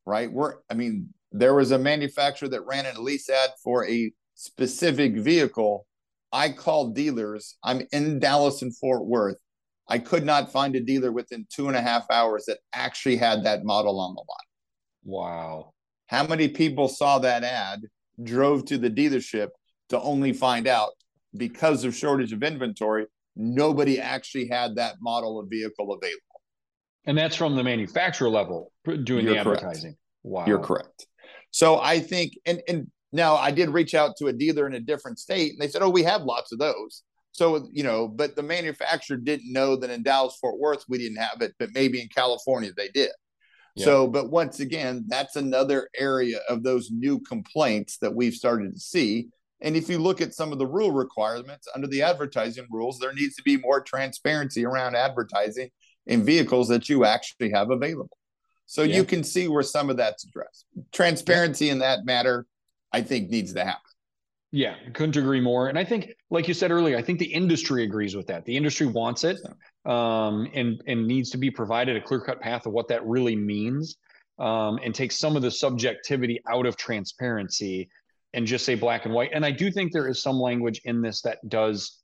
right? 0.05 0.31
We're 0.31 0.57
I 0.71 0.75
mean, 0.75 1.13
there 1.33 1.55
was 1.55 1.71
a 1.71 1.79
manufacturer 1.79 2.49
that 2.49 2.67
ran 2.67 2.87
an 2.87 3.03
lease 3.03 3.29
ad 3.29 3.51
for 3.63 3.89
a 3.89 4.13
specific 4.35 5.17
vehicle. 5.17 5.87
I 6.33 6.51
called 6.51 6.95
dealers. 6.95 7.57
I'm 7.63 7.83
in 7.93 8.19
Dallas 8.19 8.63
and 8.63 8.77
Fort 8.77 9.07
Worth. 9.07 9.37
I 9.89 9.99
could 9.99 10.25
not 10.25 10.53
find 10.53 10.77
a 10.77 10.81
dealer 10.81 11.11
within 11.13 11.47
two 11.49 11.69
and 11.69 11.77
a 11.77 11.81
half 11.81 12.05
hours 12.11 12.45
that 12.47 12.59
actually 12.75 13.17
had 13.17 13.45
that 13.45 13.65
model 13.65 13.99
on 14.01 14.15
the 14.15 14.21
lot. 14.21 14.45
Wow. 15.05 15.73
How 16.07 16.27
many 16.27 16.49
people 16.49 16.89
saw 16.89 17.19
that 17.21 17.43
ad, 17.45 17.83
drove 18.23 18.65
to 18.67 18.79
the 18.79 18.91
dealership 18.91 19.49
to 19.89 20.01
only 20.01 20.33
find 20.33 20.67
out 20.67 20.91
because 21.37 21.85
of 21.85 21.95
shortage 21.95 22.33
of 22.33 22.43
inventory, 22.43 23.07
nobody 23.37 23.99
actually 24.01 24.49
had 24.49 24.77
that 24.77 24.97
model 25.01 25.41
of 25.41 25.49
vehicle 25.49 25.93
available. 25.93 26.41
And 27.07 27.17
that's 27.17 27.37
from 27.37 27.57
the 27.57 27.65
manufacturer 27.65 28.29
level 28.29 28.73
doing 28.85 29.25
You're 29.25 29.35
the 29.35 29.39
advertising. 29.39 29.93
Correct. 29.93 29.99
Wow. 30.25 30.47
You're 30.47 30.59
correct. 30.59 31.07
So 31.51 31.81
I 31.81 32.01
think, 32.01 32.39
and, 32.45 32.61
and 32.69 32.91
Now, 33.11 33.37
I 33.37 33.51
did 33.51 33.71
reach 33.71 33.95
out 33.95 34.17
to 34.19 34.27
a 34.27 34.33
dealer 34.35 34.67
in 34.67 34.75
a 34.75 34.81
different 34.81 35.19
state, 35.19 35.53
and 35.53 35.61
they 35.61 35.69
said, 35.69 35.81
"Oh, 35.81 35.89
we 35.89 36.03
have 36.03 36.23
lots 36.25 36.53
of 36.53 36.59
those." 36.59 37.03
So, 37.33 37.69
you 37.73 37.85
know, 37.85 38.09
but 38.09 38.37
the 38.37 38.43
manufacturer 38.43 39.17
didn't 39.17 39.53
know 39.53 39.77
that 39.77 39.91
in 39.91 40.03
Dallas 40.03 40.37
Fort 40.41 40.59
Worth 40.59 40.85
we 40.89 40.99
didn't 40.99 41.19
have 41.19 41.41
it, 41.41 41.55
but 41.59 41.71
maybe 41.73 42.01
in 42.01 42.09
California 42.09 42.73
they 42.77 42.89
did. 42.89 43.11
Yeah. 43.77 43.85
So, 43.85 44.09
but 44.09 44.31
once 44.31 44.61
again, 44.61 45.05
that's 45.09 45.37
another 45.37 45.89
area 45.97 46.41
of 46.49 46.63
those 46.63 46.91
new 46.91 47.21
complaints 47.21 47.99
that 47.99 48.15
we've 48.15 48.35
started 48.35 48.75
to 48.75 48.81
see. 48.81 49.29
And 49.61 49.77
if 49.77 49.89
you 49.89 49.99
look 49.99 50.21
at 50.21 50.35
some 50.35 50.53
of 50.53 50.59
the 50.59 50.67
rule 50.67 50.93
requirements 50.93 51.69
under 51.75 51.87
the 51.87 52.03
advertising 52.03 52.67
rules, 52.71 52.99
there 52.99 53.13
needs 53.13 53.37
to 53.37 53.43
be 53.43 53.57
more 53.57 53.81
transparency 53.81 54.65
around 54.65 54.97
advertising 54.97 55.71
in 56.07 56.25
vehicles 56.25 56.69
that 56.69 56.89
you 56.89 57.05
actually 57.05 57.51
have 57.51 57.71
available. 57.71 58.17
So 58.67 58.83
yeah. 58.83 58.97
you 58.97 59.05
can 59.05 59.25
see 59.25 59.49
where 59.49 59.63
some 59.63 59.91
of 59.91 59.97
that's 59.97 60.25
addressed. 60.25 60.67
Transparency 60.93 61.71
in 61.71 61.79
that 61.79 62.05
matter, 62.05 62.47
I 62.93 63.03
think, 63.03 63.31
needs 63.31 63.53
to 63.55 63.65
happen. 63.65 63.88
Yeah, 64.51 64.77
couldn't 64.95 65.17
agree 65.17 65.41
more. 65.41 65.69
And 65.69 65.79
I 65.79 65.85
think, 65.85 66.11
like 66.31 66.49
you 66.49 66.55
said 66.55 66.71
earlier, 66.71 66.97
I 66.97 67.03
think 67.03 67.19
the 67.19 67.33
industry 67.33 67.85
agrees 67.85 68.17
with 68.17 68.27
that. 68.29 68.47
The 68.47 68.57
industry 68.57 68.87
wants 68.87 69.25
it, 69.25 69.39
um, 69.85 70.49
and 70.55 70.83
and 70.87 71.07
needs 71.07 71.31
to 71.31 71.39
be 71.39 71.51
provided 71.51 71.97
a 71.97 72.01
clear 72.01 72.21
cut 72.21 72.41
path 72.41 72.65
of 72.65 72.73
what 72.73 72.89
that 72.89 73.07
really 73.07 73.37
means, 73.37 73.97
um, 74.39 74.79
and 74.83 74.95
take 74.95 75.13
some 75.13 75.37
of 75.37 75.43
the 75.43 75.51
subjectivity 75.51 76.41
out 76.51 76.65
of 76.65 76.77
transparency, 76.77 77.91
and 78.33 78.47
just 78.47 78.65
say 78.65 78.75
black 78.75 79.05
and 79.05 79.13
white. 79.13 79.31
And 79.35 79.45
I 79.45 79.51
do 79.51 79.71
think 79.71 79.93
there 79.93 80.09
is 80.09 80.23
some 80.23 80.41
language 80.41 80.81
in 80.85 81.03
this 81.03 81.21
that 81.23 81.47
does 81.49 81.99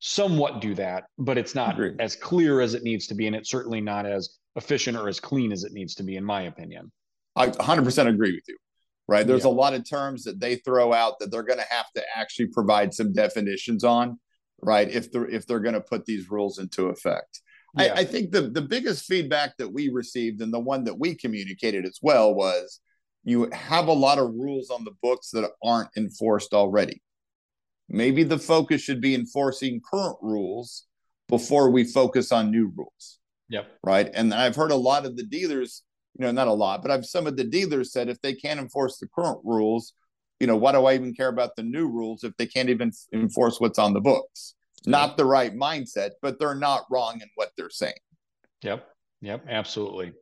somewhat 0.00 0.60
do 0.60 0.74
that, 0.74 1.04
but 1.18 1.38
it's 1.38 1.54
not 1.54 1.74
Agreed. 1.74 2.00
as 2.00 2.16
clear 2.16 2.60
as 2.60 2.74
it 2.74 2.82
needs 2.82 3.06
to 3.06 3.14
be, 3.14 3.28
and 3.28 3.36
it's 3.36 3.50
certainly 3.50 3.80
not 3.80 4.04
as 4.04 4.30
efficient 4.56 4.96
or 4.96 5.08
as 5.08 5.20
clean 5.20 5.52
as 5.52 5.62
it 5.62 5.72
needs 5.72 5.94
to 5.94 6.02
be, 6.02 6.16
in 6.16 6.24
my 6.24 6.42
opinion. 6.42 6.90
I 7.36 7.48
100% 7.48 8.08
agree 8.08 8.32
with 8.32 8.44
you 8.48 8.56
right? 9.08 9.26
There's 9.26 9.44
yeah. 9.44 9.50
a 9.50 9.52
lot 9.52 9.74
of 9.74 9.88
terms 9.88 10.24
that 10.24 10.40
they 10.40 10.56
throw 10.56 10.92
out 10.92 11.18
that 11.18 11.30
they're 11.30 11.42
going 11.42 11.58
to 11.58 11.66
have 11.70 11.90
to 11.96 12.02
actually 12.16 12.46
provide 12.46 12.94
some 12.94 13.12
definitions 13.12 13.84
on, 13.84 14.18
right? 14.62 14.88
If 14.88 15.12
they're 15.12 15.28
if 15.28 15.46
they're 15.46 15.60
going 15.60 15.74
to 15.74 15.80
put 15.80 16.04
these 16.06 16.30
rules 16.30 16.58
into 16.58 16.86
effect. 16.86 17.40
Yeah. 17.76 17.94
I, 17.94 18.00
I, 18.00 18.04
think 18.04 18.30
the 18.30 18.42
the 18.42 18.62
biggest 18.62 19.04
feedback 19.04 19.56
that 19.58 19.72
we 19.72 19.88
received 19.88 20.40
and 20.40 20.52
the 20.52 20.60
one 20.60 20.84
that 20.84 20.98
we 20.98 21.14
communicated 21.14 21.84
as 21.84 21.98
well 22.02 22.32
was 22.34 22.80
you 23.24 23.50
have 23.52 23.88
a 23.88 23.92
lot 23.92 24.18
of 24.18 24.34
rules 24.34 24.70
on 24.70 24.84
the 24.84 24.94
books 25.02 25.30
that 25.30 25.50
aren't 25.62 25.88
enforced 25.96 26.52
already. 26.52 27.02
Maybe 27.88 28.22
the 28.22 28.38
focus 28.38 28.80
should 28.80 29.00
be 29.00 29.14
enforcing 29.14 29.80
current 29.90 30.16
rules 30.22 30.86
before 31.28 31.70
we 31.70 31.84
focus 31.84 32.32
on 32.32 32.50
new 32.50 32.72
rules. 32.76 33.18
Yep. 33.48 33.66
Right. 33.82 34.10
And 34.14 34.32
I've 34.32 34.56
heard 34.56 34.70
a 34.70 34.76
lot 34.76 35.04
of 35.04 35.16
the 35.16 35.24
dealers 35.24 35.82
you 36.18 36.24
know, 36.24 36.32
not 36.32 36.48
a 36.48 36.52
lot, 36.52 36.82
but 36.82 36.90
I've 36.90 37.06
some 37.06 37.26
of 37.26 37.36
the 37.36 37.44
dealers 37.44 37.92
said 37.92 38.08
if 38.08 38.20
they 38.20 38.34
can't 38.34 38.60
enforce 38.60 38.98
the 38.98 39.08
current 39.08 39.40
rules, 39.44 39.94
you 40.40 40.46
know, 40.46 40.56
why 40.56 40.72
do 40.72 40.84
I 40.86 40.94
even 40.94 41.14
care 41.14 41.28
about 41.28 41.56
the 41.56 41.62
new 41.62 41.88
rules 41.88 42.24
if 42.24 42.36
they 42.36 42.46
can't 42.46 42.68
even 42.68 42.92
enforce 43.12 43.60
what's 43.60 43.78
on 43.78 43.92
the 43.92 44.00
books? 44.00 44.54
Not 44.86 45.16
the 45.16 45.24
right 45.24 45.54
mindset, 45.54 46.10
but 46.20 46.38
they're 46.38 46.54
not 46.54 46.84
wrong 46.90 47.20
in 47.20 47.28
what 47.36 47.50
they're 47.56 47.70
saying. 47.70 47.94
Yep. 48.62 48.86
Yep. 49.22 49.46
Absolutely. 49.48 50.12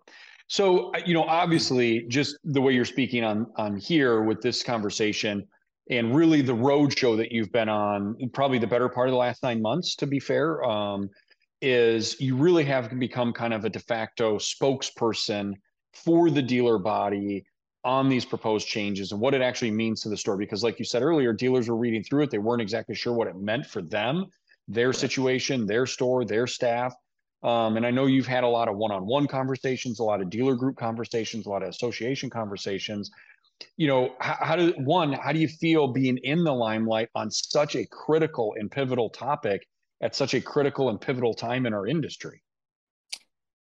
So, 0.49 0.93
uh, 0.95 1.01
you 1.05 1.15
know, 1.15 1.25
obviously, 1.25 2.05
just 2.09 2.37
the 2.45 2.61
way 2.61 2.73
you're 2.73 2.85
speaking 2.85 3.25
on 3.25 3.47
on 3.57 3.77
here 3.77 4.23
with 4.23 4.41
this 4.43 4.63
conversation, 4.63 5.47
and 5.91 6.15
really 6.15 6.43
the 6.43 6.55
road 6.55 6.97
show 6.97 7.17
that 7.17 7.33
you've 7.33 7.51
been 7.53 7.69
on, 7.69 8.17
probably 8.33 8.59
the 8.59 8.67
better 8.67 8.89
part 8.89 9.09
of 9.09 9.13
the 9.13 9.19
last 9.19 9.43
nine 9.43 9.61
months, 9.61 9.97
to 9.97 10.07
be 10.07 10.21
fair, 10.21 10.63
um, 10.63 11.09
is 11.61 12.21
you 12.21 12.37
really 12.37 12.65
have 12.65 12.97
become 12.99 13.33
kind 13.33 13.55
of 13.55 13.65
a 13.65 13.71
de 13.71 13.79
facto 13.81 14.37
spokesperson 14.37 15.55
for 15.93 16.31
the 16.31 16.43
dealer 16.43 16.79
body 16.79 17.45
on 17.85 18.09
these 18.09 18.25
proposed 18.25 18.69
changes 18.69 19.13
and 19.13 19.21
what 19.21 19.35
it 19.35 19.43
actually 19.43 19.71
means 19.71 20.01
to 20.03 20.09
the 20.09 20.17
store. 20.17 20.37
Because, 20.37 20.63
like 20.63 20.79
you 20.79 20.85
said 20.85 21.03
earlier, 21.03 21.33
dealers 21.33 21.69
were 21.69 21.77
reading 21.77 22.03
through 22.05 22.23
it, 22.23 22.31
they 22.31 22.39
weren't 22.39 22.63
exactly 22.63 22.95
sure 22.95 23.13
what 23.13 23.27
it 23.27 23.37
meant 23.37 23.67
for 23.67 23.83
them, 23.83 24.27
their 24.69 24.93
situation, 24.93 25.67
their 25.67 25.87
store, 25.87 26.25
their 26.25 26.47
staff. 26.47 26.95
Um, 27.43 27.77
and 27.77 27.85
I 27.85 27.91
know 27.91 28.07
you've 28.07 28.27
had 28.27 28.45
a 28.45 28.49
lot 28.49 28.69
of 28.69 28.77
one-on-one 28.77 29.27
conversations, 29.27 29.99
a 29.99 30.05
lot 30.05 30.21
of 30.21 30.31
dealer 30.31 30.55
group 30.55 30.77
conversations, 30.77 31.47
a 31.47 31.51
lot 31.51 31.65
of 31.65 31.71
association 31.71 32.31
conversations. 32.31 33.11
You 33.77 33.89
know, 33.89 34.15
how, 34.21 34.37
how 34.41 34.57
do 34.57 34.73
one, 34.79 35.13
how 35.13 35.33
do 35.33 35.41
you 35.41 35.49
feel 35.49 35.89
being 35.89 36.19
in 36.19 36.45
the 36.45 36.53
limelight 36.53 37.09
on 37.17 37.31
such 37.33 37.75
a 37.75 37.85
critical 37.87 38.55
and 38.57 38.71
pivotal 38.71 39.11
topic 39.11 39.67
at 40.01 40.15
such 40.15 40.35
a 40.35 40.41
critical 40.41 40.89
and 40.89 41.01
pivotal 41.01 41.35
time 41.35 41.67
in 41.67 41.75
our 41.75 41.89
industry? 41.89 42.43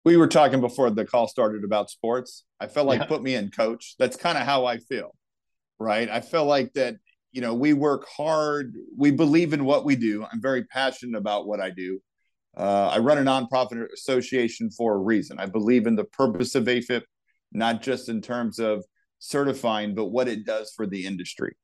We 0.04 0.16
were 0.16 0.28
talking 0.28 0.60
before 0.60 0.90
the 0.90 1.04
call 1.04 1.28
started 1.28 1.64
about 1.64 1.90
sports. 1.90 2.44
I 2.60 2.66
felt 2.66 2.86
like 2.86 3.00
yeah. 3.00 3.06
put 3.06 3.22
me 3.22 3.34
in 3.34 3.50
coach. 3.50 3.94
That's 3.98 4.16
kind 4.16 4.38
of 4.38 4.44
how 4.44 4.64
I 4.64 4.78
feel, 4.78 5.14
right? 5.78 6.08
I 6.08 6.20
feel 6.20 6.44
like 6.44 6.72
that, 6.74 6.96
you 7.32 7.40
know, 7.40 7.54
we 7.54 7.72
work 7.72 8.06
hard. 8.08 8.74
We 8.96 9.10
believe 9.10 9.52
in 9.52 9.64
what 9.64 9.84
we 9.84 9.96
do. 9.96 10.24
I'm 10.24 10.40
very 10.40 10.64
passionate 10.64 11.18
about 11.18 11.46
what 11.46 11.60
I 11.60 11.70
do. 11.70 12.00
Uh, 12.56 12.88
I 12.94 12.98
run 12.98 13.18
a 13.18 13.22
nonprofit 13.22 13.92
association 13.92 14.70
for 14.70 14.94
a 14.94 14.98
reason. 14.98 15.38
I 15.38 15.46
believe 15.46 15.86
in 15.86 15.94
the 15.94 16.04
purpose 16.04 16.54
of 16.54 16.64
AFIP, 16.64 17.02
not 17.52 17.82
just 17.82 18.08
in 18.08 18.20
terms 18.20 18.58
of 18.58 18.84
certifying, 19.18 19.94
but 19.94 20.06
what 20.06 20.28
it 20.28 20.44
does 20.44 20.72
for 20.74 20.86
the 20.86 21.06
industry. 21.06 21.54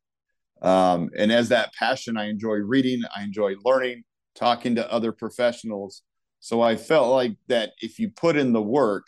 Um, 0.62 1.10
and 1.16 1.32
as 1.32 1.48
that 1.48 1.72
passion, 1.74 2.16
I 2.16 2.28
enjoy 2.28 2.56
reading, 2.56 3.02
I 3.14 3.22
enjoy 3.22 3.54
learning, 3.64 4.04
talking 4.34 4.74
to 4.76 4.92
other 4.92 5.12
professionals 5.12 6.02
so 6.44 6.60
I 6.60 6.76
felt 6.76 7.10
like 7.10 7.38
that 7.48 7.72
if 7.80 7.98
you 7.98 8.10
put 8.10 8.36
in 8.36 8.52
the 8.52 8.60
work, 8.60 9.06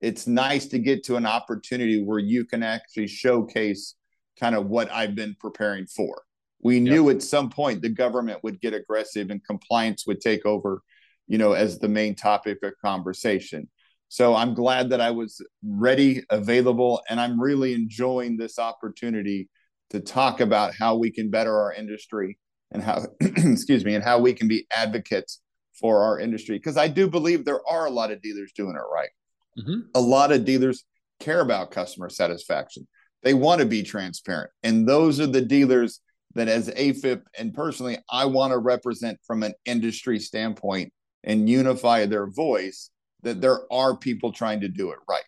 it's 0.00 0.26
nice 0.26 0.64
to 0.68 0.78
get 0.78 1.04
to 1.04 1.16
an 1.16 1.26
opportunity 1.26 2.02
where 2.02 2.18
you 2.18 2.46
can 2.46 2.62
actually 2.62 3.08
showcase 3.08 3.94
kind 4.40 4.54
of 4.54 4.68
what 4.68 4.90
I've 4.90 5.14
been 5.14 5.36
preparing 5.38 5.84
for. 5.84 6.22
We 6.62 6.78
yep. 6.78 6.84
knew 6.84 7.10
at 7.10 7.22
some 7.22 7.50
point 7.50 7.82
the 7.82 7.90
government 7.90 8.42
would 8.42 8.58
get 8.58 8.72
aggressive 8.72 9.28
and 9.28 9.44
compliance 9.44 10.06
would 10.06 10.22
take 10.22 10.46
over, 10.46 10.80
you 11.26 11.36
know, 11.36 11.52
as 11.52 11.78
the 11.78 11.88
main 11.88 12.14
topic 12.14 12.62
of 12.62 12.72
conversation. 12.82 13.68
So 14.08 14.34
I'm 14.34 14.54
glad 14.54 14.88
that 14.88 15.00
I 15.02 15.10
was 15.10 15.46
ready, 15.62 16.22
available, 16.30 17.02
and 17.10 17.20
I'm 17.20 17.38
really 17.38 17.74
enjoying 17.74 18.38
this 18.38 18.58
opportunity 18.58 19.50
to 19.90 20.00
talk 20.00 20.40
about 20.40 20.72
how 20.74 20.96
we 20.96 21.10
can 21.10 21.28
better 21.28 21.54
our 21.54 21.74
industry 21.74 22.38
and 22.70 22.82
how, 22.82 23.04
excuse 23.20 23.84
me, 23.84 23.94
and 23.94 24.02
how 24.02 24.20
we 24.20 24.32
can 24.32 24.48
be 24.48 24.66
advocates 24.74 25.41
for 25.78 26.02
our 26.02 26.18
industry 26.18 26.56
because 26.56 26.76
I 26.76 26.88
do 26.88 27.08
believe 27.08 27.44
there 27.44 27.66
are 27.68 27.86
a 27.86 27.90
lot 27.90 28.10
of 28.10 28.20
dealers 28.22 28.52
doing 28.52 28.76
it 28.76 28.92
right. 28.92 29.10
Mm-hmm. 29.58 29.80
A 29.94 30.00
lot 30.00 30.32
of 30.32 30.44
dealers 30.44 30.84
care 31.20 31.40
about 31.40 31.70
customer 31.70 32.08
satisfaction. 32.08 32.86
They 33.22 33.34
want 33.34 33.60
to 33.60 33.66
be 33.66 33.82
transparent. 33.82 34.50
And 34.62 34.88
those 34.88 35.20
are 35.20 35.26
the 35.26 35.40
dealers 35.40 36.00
that, 36.34 36.48
as 36.48 36.68
AFIP 36.70 37.22
and 37.38 37.54
personally, 37.54 37.98
I 38.10 38.24
want 38.24 38.52
to 38.52 38.58
represent 38.58 39.18
from 39.26 39.42
an 39.42 39.54
industry 39.64 40.18
standpoint 40.18 40.92
and 41.24 41.48
unify 41.48 42.06
their 42.06 42.26
voice 42.26 42.90
that 43.22 43.40
there 43.40 43.72
are 43.72 43.96
people 43.96 44.32
trying 44.32 44.60
to 44.60 44.68
do 44.68 44.90
it 44.90 44.98
right. 45.08 45.22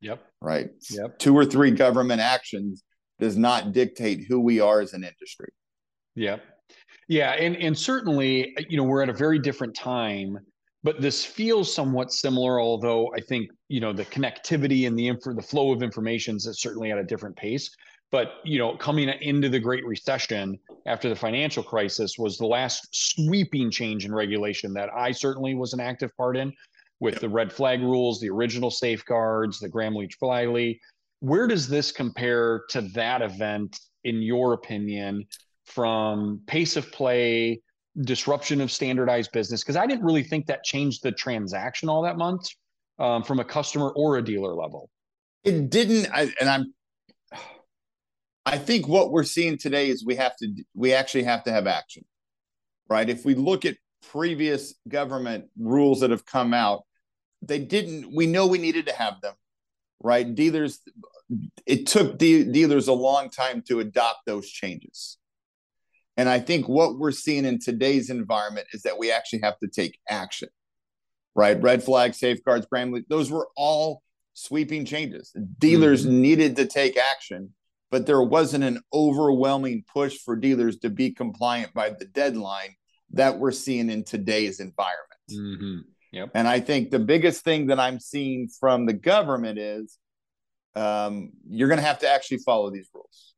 Yep. 0.00 0.24
Right. 0.40 0.70
Yep. 0.90 1.18
Two 1.18 1.36
or 1.36 1.44
three 1.44 1.70
government 1.70 2.20
actions 2.20 2.82
does 3.20 3.36
not 3.36 3.72
dictate 3.72 4.24
who 4.26 4.40
we 4.40 4.60
are 4.60 4.80
as 4.80 4.94
an 4.94 5.04
industry. 5.04 5.52
Yep. 6.16 6.42
Yeah, 7.10 7.32
and 7.32 7.56
and 7.56 7.76
certainly, 7.76 8.56
you 8.68 8.76
know, 8.76 8.84
we're 8.84 9.02
at 9.02 9.08
a 9.08 9.12
very 9.12 9.40
different 9.40 9.74
time, 9.74 10.38
but 10.84 11.00
this 11.00 11.24
feels 11.24 11.74
somewhat 11.74 12.12
similar. 12.12 12.60
Although 12.60 13.12
I 13.12 13.20
think 13.20 13.50
you 13.66 13.80
know 13.80 13.92
the 13.92 14.04
connectivity 14.04 14.86
and 14.86 14.96
the 14.96 15.08
info, 15.08 15.34
the 15.34 15.42
flow 15.42 15.72
of 15.72 15.82
information 15.82 16.36
is 16.36 16.48
certainly 16.60 16.92
at 16.92 16.98
a 16.98 17.02
different 17.02 17.34
pace. 17.34 17.68
But 18.12 18.34
you 18.44 18.60
know, 18.60 18.76
coming 18.76 19.08
into 19.08 19.48
the 19.48 19.58
Great 19.58 19.84
Recession 19.84 20.56
after 20.86 21.08
the 21.08 21.16
financial 21.16 21.64
crisis 21.64 22.16
was 22.16 22.38
the 22.38 22.46
last 22.46 22.86
sweeping 22.92 23.72
change 23.72 24.04
in 24.04 24.14
regulation 24.14 24.72
that 24.74 24.88
I 24.94 25.10
certainly 25.10 25.56
was 25.56 25.72
an 25.72 25.80
active 25.80 26.16
part 26.16 26.36
in, 26.36 26.52
with 27.00 27.18
the 27.18 27.28
red 27.28 27.52
flag 27.52 27.80
rules, 27.80 28.20
the 28.20 28.30
original 28.30 28.70
safeguards, 28.70 29.58
the 29.58 29.68
Gramm-Leach-Bliley. 29.68 30.78
Where 31.18 31.48
does 31.48 31.66
this 31.66 31.90
compare 31.90 32.62
to 32.68 32.82
that 32.94 33.20
event, 33.20 33.80
in 34.04 34.22
your 34.22 34.52
opinion? 34.52 35.26
From 35.64 36.40
pace 36.46 36.76
of 36.76 36.90
play, 36.92 37.60
disruption 38.02 38.60
of 38.60 38.70
standardized 38.70 39.32
business? 39.32 39.62
Because 39.62 39.76
I 39.76 39.86
didn't 39.86 40.04
really 40.04 40.22
think 40.22 40.46
that 40.46 40.64
changed 40.64 41.02
the 41.02 41.12
transaction 41.12 41.88
all 41.88 42.02
that 42.02 42.16
much 42.16 42.56
um, 42.98 43.22
from 43.22 43.40
a 43.40 43.44
customer 43.44 43.90
or 43.90 44.18
a 44.18 44.22
dealer 44.22 44.54
level. 44.54 44.90
It 45.44 45.70
didn't, 45.70 46.08
I, 46.12 46.32
and 46.40 46.48
I'm. 46.48 46.74
I 48.46 48.58
think 48.58 48.88
what 48.88 49.12
we're 49.12 49.24
seeing 49.24 49.58
today 49.58 49.88
is 49.88 50.04
we 50.04 50.16
have 50.16 50.36
to 50.38 50.64
we 50.74 50.92
actually 50.92 51.24
have 51.24 51.44
to 51.44 51.52
have 51.52 51.66
action, 51.66 52.04
right? 52.88 53.08
If 53.08 53.24
we 53.24 53.34
look 53.34 53.64
at 53.64 53.76
previous 54.10 54.74
government 54.88 55.46
rules 55.58 56.00
that 56.00 56.10
have 56.10 56.26
come 56.26 56.52
out, 56.52 56.84
they 57.42 57.58
didn't. 57.58 58.14
We 58.14 58.26
know 58.26 58.46
we 58.46 58.58
needed 58.58 58.86
to 58.86 58.92
have 58.92 59.20
them, 59.20 59.34
right? 60.02 60.34
Dealers, 60.34 60.80
it 61.64 61.86
took 61.86 62.18
de- 62.18 62.44
dealers 62.44 62.88
a 62.88 62.92
long 62.92 63.30
time 63.30 63.62
to 63.68 63.80
adopt 63.80 64.26
those 64.26 64.48
changes 64.48 65.18
and 66.20 66.28
I 66.28 66.38
think 66.38 66.68
what 66.68 66.98
we're 66.98 67.12
seeing 67.12 67.46
in 67.46 67.58
today's 67.58 68.10
environment 68.10 68.66
is 68.74 68.82
that 68.82 68.98
we 68.98 69.10
actually 69.10 69.40
have 69.40 69.58
to 69.60 69.68
take 69.68 69.98
action, 70.06 70.50
right? 71.34 71.58
Red 71.62 71.82
flag, 71.82 72.12
safeguards, 72.12 72.66
brand, 72.66 72.94
those 73.08 73.30
were 73.30 73.48
all 73.56 74.02
sweeping 74.34 74.84
changes. 74.84 75.34
Dealers 75.58 76.04
mm-hmm. 76.04 76.20
needed 76.20 76.56
to 76.56 76.66
take 76.66 76.98
action. 76.98 77.54
but 77.90 78.06
there 78.06 78.22
wasn't 78.22 78.64
an 78.64 78.80
overwhelming 78.92 79.82
push 79.92 80.18
for 80.18 80.36
dealers 80.36 80.78
to 80.80 80.90
be 80.90 81.10
compliant 81.10 81.72
by 81.72 81.88
the 81.88 82.04
deadline 82.04 82.74
that 83.12 83.38
we're 83.38 83.50
seeing 83.50 83.90
in 83.90 84.04
today's 84.04 84.60
environment. 84.60 85.20
Mm-hmm. 85.32 85.78
Yep. 86.12 86.30
And 86.34 86.48
I 86.48 86.60
think 86.60 86.90
the 86.90 86.98
biggest 86.98 87.44
thing 87.44 87.68
that 87.68 87.80
I'm 87.80 87.98
seeing 87.98 88.48
from 88.60 88.84
the 88.84 88.92
government 88.92 89.58
is 89.58 89.96
um, 90.76 91.30
you're 91.48 91.68
going 91.68 91.80
to 91.80 91.86
have 91.86 92.00
to 92.00 92.08
actually 92.08 92.38
follow 92.38 92.70
these 92.70 92.88
rules, 92.94 93.34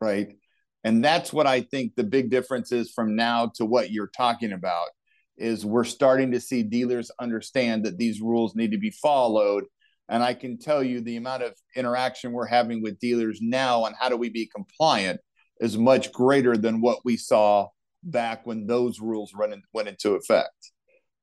right? 0.00 0.36
And 0.84 1.02
that's 1.02 1.32
what 1.32 1.46
I 1.46 1.62
think 1.62 1.94
the 1.96 2.04
big 2.04 2.30
difference 2.30 2.70
is 2.70 2.92
from 2.92 3.16
now 3.16 3.50
to 3.56 3.64
what 3.64 3.90
you're 3.90 4.10
talking 4.14 4.52
about 4.52 4.88
is 5.36 5.66
we're 5.66 5.84
starting 5.84 6.30
to 6.32 6.40
see 6.40 6.62
dealers 6.62 7.10
understand 7.18 7.84
that 7.84 7.98
these 7.98 8.20
rules 8.20 8.54
need 8.54 8.70
to 8.70 8.78
be 8.78 8.90
followed 8.90 9.64
and 10.08 10.22
I 10.22 10.34
can 10.34 10.58
tell 10.58 10.82
you 10.82 11.00
the 11.00 11.16
amount 11.16 11.42
of 11.42 11.54
interaction 11.76 12.32
we're 12.32 12.46
having 12.46 12.82
with 12.82 12.98
dealers 12.98 13.38
now 13.40 13.84
on 13.84 13.94
how 13.98 14.08
do 14.08 14.16
we 14.16 14.28
be 14.28 14.48
compliant 14.54 15.20
is 15.60 15.78
much 15.78 16.12
greater 16.12 16.56
than 16.56 16.80
what 16.80 17.04
we 17.04 17.16
saw 17.16 17.68
back 18.02 18.46
when 18.46 18.66
those 18.66 19.00
rules 19.00 19.32
in, 19.32 19.62
went 19.72 19.88
into 19.88 20.12
effect. 20.12 20.72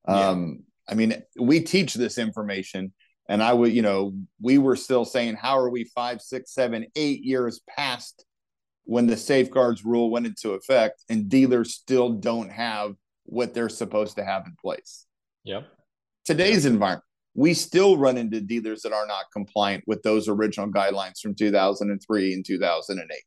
Yeah. 0.08 0.30
Um, 0.30 0.64
I 0.90 0.96
mean, 0.96 1.22
we 1.40 1.60
teach 1.60 1.94
this 1.94 2.18
information, 2.18 2.92
and 3.30 3.44
I 3.44 3.54
would, 3.54 3.72
you 3.72 3.84
know, 3.84 4.14
we 4.42 4.58
were 4.58 4.76
still 4.76 5.06
saying, 5.06 5.36
how 5.36 5.60
are 5.60 5.70
we 5.70 5.84
five, 5.84 6.22
six, 6.22 6.54
seven, 6.54 6.88
eight 6.96 7.24
years 7.24 7.62
past 7.70 8.26
when 8.86 9.08
the 9.08 9.18
safeguards 9.18 9.86
rule 9.86 10.10
went 10.10 10.26
into 10.26 10.52
effect, 10.52 11.04
and 11.10 11.30
dealers 11.30 11.74
still 11.74 12.10
don't 12.14 12.52
have 12.52 12.96
what 13.26 13.54
they're 13.54 13.70
supposed 13.70 14.16
to 14.18 14.24
have 14.24 14.46
in 14.46 14.56
place? 14.62 15.06
Yep. 15.44 15.68
Today's 16.26 16.66
yep. 16.66 16.74
environment, 16.74 17.06
we 17.34 17.54
still 17.54 17.98
run 17.98 18.18
into 18.18 18.42
dealers 18.42 18.82
that 18.82 18.94
are 18.94 19.08
not 19.08 19.26
compliant 19.32 19.84
with 19.88 20.04
those 20.04 20.28
original 20.28 20.68
guidelines 20.68 21.20
from 21.22 21.36
2003 21.36 22.34
and 22.34 22.46
2008. 22.46 23.20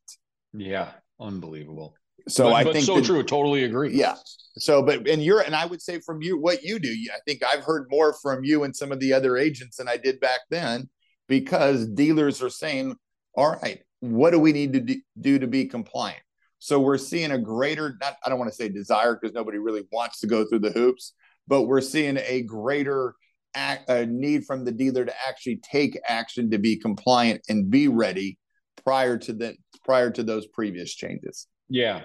Yeah, 0.53 0.91
unbelievable. 1.21 1.95
So 2.29 2.45
but, 2.45 2.53
I 2.55 2.65
but 2.65 2.73
think 2.73 2.87
so 2.87 2.97
that, 2.97 3.05
true. 3.05 3.23
Totally 3.23 3.65
agree. 3.65 3.93
Yeah. 3.95 4.17
So, 4.59 4.83
but 4.83 5.07
and 5.09 5.23
you're 5.23 5.41
and 5.41 5.55
I 5.55 5.67
would 5.67 5.83
say 5.83 6.01
from 6.01 6.23
you 6.23 6.39
what 6.39 6.63
you 6.63 6.79
do. 6.79 6.91
I 7.13 7.19
think 7.27 7.43
I've 7.43 7.65
heard 7.65 7.87
more 7.91 8.15
from 8.23 8.45
you 8.45 8.65
and 8.65 8.75
some 8.75 8.93
of 8.93 9.01
the 9.01 9.13
other 9.13 9.37
agents 9.37 9.77
than 9.77 9.89
I 9.89 9.97
did 9.97 10.21
back 10.21 10.41
then 10.51 10.89
because 11.29 11.87
dealers 11.87 12.43
are 12.43 12.51
saying, 12.51 12.97
"All 13.37 13.59
right, 13.63 13.83
what 14.11 14.31
do 14.31 14.39
we 14.39 14.53
need 14.53 14.73
to 14.73 14.97
do 15.21 15.39
to 15.39 15.47
be 15.47 15.67
compliant?" 15.67 16.23
So 16.59 16.81
we're 16.81 16.99
seeing 16.99 17.33
a 17.33 17.39
greater. 17.39 17.97
Not 18.01 18.17
I 18.25 18.29
don't 18.29 18.39
want 18.39 18.51
to 18.51 18.57
say 18.57 18.69
desire 18.69 19.19
because 19.21 19.35
nobody 19.35 19.59
really 19.59 19.85
wants 19.93 20.21
to 20.21 20.27
go 20.27 20.45
through 20.45 20.61
the 20.61 20.71
hoops, 20.71 21.15
but 21.47 21.63
we're 21.63 21.81
seeing 21.81 22.17
a 22.19 22.43
greater 22.43 23.15
act, 23.55 23.89
a 23.89 24.07
need 24.07 24.45
from 24.45 24.65
the 24.65 24.73
dealer 24.73 25.05
to 25.05 25.15
actually 25.29 25.57
take 25.59 25.99
action 26.09 26.51
to 26.51 26.59
be 26.59 26.77
compliant 26.77 27.43
and 27.49 27.71
be 27.71 27.89
ready 27.89 28.39
prior 28.85 29.17
to 29.19 29.33
the 29.33 29.57
prior 29.85 30.11
to 30.11 30.23
those 30.23 30.47
previous 30.49 30.95
changes. 30.95 31.47
Yeah. 31.69 32.03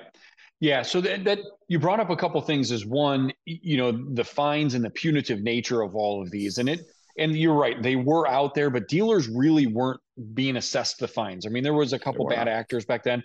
Yeah, 0.61 0.81
so 0.81 0.99
that, 0.99 1.23
that 1.23 1.39
you 1.69 1.79
brought 1.79 2.01
up 2.01 2.09
a 2.09 2.17
couple 2.17 2.41
things 2.41 2.71
is 2.71 2.85
one, 2.85 3.31
you 3.45 3.77
know, 3.77 3.91
the 4.13 4.25
fines 4.25 4.73
and 4.73 4.83
the 4.83 4.89
punitive 4.89 5.41
nature 5.41 5.81
of 5.81 5.95
all 5.95 6.21
of 6.21 6.31
these, 6.31 6.57
and 6.57 6.67
it, 6.67 6.81
and 7.17 7.37
you're 7.37 7.53
right, 7.53 7.81
they 7.81 7.95
were 7.95 8.27
out 8.27 8.55
there, 8.55 8.69
but 8.69 8.89
dealers 8.89 9.29
really 9.29 9.67
weren't 9.67 10.01
being 10.33 10.57
assessed 10.57 10.99
the 10.99 11.07
fines. 11.07 11.45
I 11.45 11.49
mean, 11.49 11.63
there 11.63 11.73
was 11.73 11.93
a 11.93 11.99
couple 11.99 12.27
bad 12.27 12.47
actors 12.47 12.85
back 12.85 13.03
then, 13.03 13.23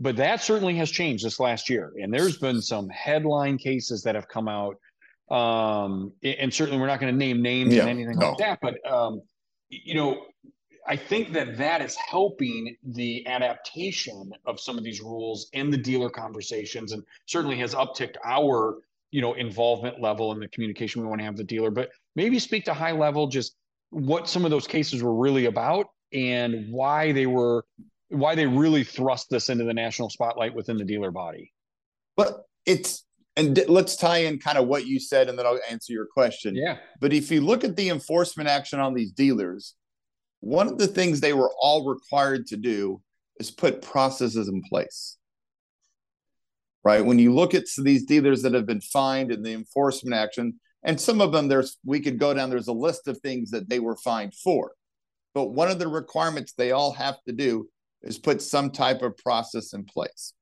but 0.00 0.16
that 0.16 0.42
certainly 0.42 0.74
has 0.76 0.90
changed 0.90 1.24
this 1.24 1.38
last 1.38 1.68
year, 1.70 1.92
and 2.00 2.12
there's 2.12 2.38
been 2.38 2.60
some 2.60 2.88
headline 2.88 3.58
cases 3.58 4.02
that 4.02 4.14
have 4.14 4.28
come 4.28 4.48
out 4.48 4.76
um, 5.30 6.12
and 6.22 6.52
certainly 6.52 6.80
we're 6.80 6.86
not 6.86 7.00
going 7.00 7.12
to 7.12 7.18
name 7.18 7.40
names 7.40 7.74
yeah, 7.74 7.82
and 7.82 7.90
anything 7.90 8.18
no. 8.18 8.30
like 8.30 8.38
that. 8.38 8.58
But 8.60 8.74
um, 8.90 9.22
you 9.70 9.94
know, 9.94 10.26
I 10.86 10.96
think 10.96 11.32
that 11.32 11.56
that 11.56 11.80
is 11.80 11.96
helping 11.96 12.76
the 12.82 13.26
adaptation 13.26 14.30
of 14.44 14.60
some 14.60 14.76
of 14.76 14.84
these 14.84 15.00
rules 15.00 15.48
in 15.52 15.70
the 15.70 15.78
dealer 15.78 16.10
conversations, 16.10 16.92
and 16.92 17.02
certainly 17.26 17.56
has 17.58 17.74
upticked 17.74 18.16
our 18.24 18.78
you 19.10 19.22
know 19.22 19.32
involvement 19.34 20.00
level 20.00 20.32
in 20.32 20.40
the 20.40 20.48
communication 20.48 21.00
we 21.00 21.08
want 21.08 21.20
to 21.20 21.24
have 21.24 21.34
with 21.34 21.46
the 21.48 21.54
dealer. 21.54 21.70
But 21.70 21.90
maybe 22.16 22.38
speak 22.38 22.66
to 22.66 22.74
high 22.74 22.92
level 22.92 23.26
just 23.26 23.56
what 23.90 24.28
some 24.28 24.44
of 24.44 24.50
those 24.50 24.66
cases 24.66 25.02
were 25.02 25.14
really 25.14 25.46
about 25.46 25.86
and 26.14 26.72
why 26.72 27.12
they 27.12 27.26
were 27.26 27.64
why 28.08 28.34
they 28.34 28.46
really 28.46 28.84
thrust 28.84 29.28
this 29.28 29.48
into 29.48 29.64
the 29.64 29.74
national 29.74 30.08
spotlight 30.08 30.54
within 30.54 30.76
the 30.76 30.84
dealer 30.84 31.10
body. 31.10 31.52
But 32.16 32.44
it's 32.64 33.04
and 33.36 33.58
let's 33.68 33.96
tie 33.96 34.18
in 34.18 34.38
kind 34.38 34.56
of 34.56 34.68
what 34.68 34.86
you 34.86 35.00
said 35.00 35.28
and 35.28 35.36
then 35.36 35.44
I'll 35.44 35.58
answer 35.68 35.92
your 35.92 36.06
question. 36.06 36.54
Yeah. 36.54 36.76
But 37.00 37.12
if 37.12 37.30
you 37.32 37.40
look 37.40 37.64
at 37.64 37.74
the 37.74 37.88
enforcement 37.88 38.48
action 38.48 38.78
on 38.78 38.94
these 38.94 39.10
dealers, 39.10 39.74
one 40.40 40.68
of 40.68 40.78
the 40.78 40.86
things 40.86 41.20
they 41.20 41.32
were 41.32 41.50
all 41.60 41.88
required 41.88 42.46
to 42.48 42.56
do 42.56 43.02
is 43.40 43.50
put 43.50 43.82
processes 43.82 44.48
in 44.48 44.62
place. 44.62 45.16
Right? 46.84 47.04
When 47.04 47.18
you 47.18 47.34
look 47.34 47.54
at 47.54 47.64
these 47.78 48.04
dealers 48.04 48.42
that 48.42 48.54
have 48.54 48.66
been 48.66 48.82
fined 48.82 49.32
in 49.32 49.42
the 49.42 49.54
enforcement 49.54 50.14
action, 50.14 50.60
and 50.84 51.00
some 51.00 51.20
of 51.20 51.32
them 51.32 51.48
there's 51.48 51.78
we 51.84 51.98
could 51.98 52.18
go 52.18 52.34
down 52.34 52.50
there's 52.50 52.68
a 52.68 52.72
list 52.72 53.08
of 53.08 53.18
things 53.18 53.50
that 53.50 53.68
they 53.68 53.80
were 53.80 53.96
fined 53.96 54.34
for. 54.34 54.72
But 55.34 55.50
one 55.50 55.70
of 55.70 55.78
the 55.78 55.88
requirements 55.88 56.52
they 56.52 56.70
all 56.70 56.92
have 56.92 57.16
to 57.26 57.32
do 57.32 57.68
is 58.02 58.18
put 58.18 58.40
some 58.40 58.70
type 58.70 59.02
of 59.02 59.16
process 59.16 59.72
in 59.72 59.84
place 59.84 60.34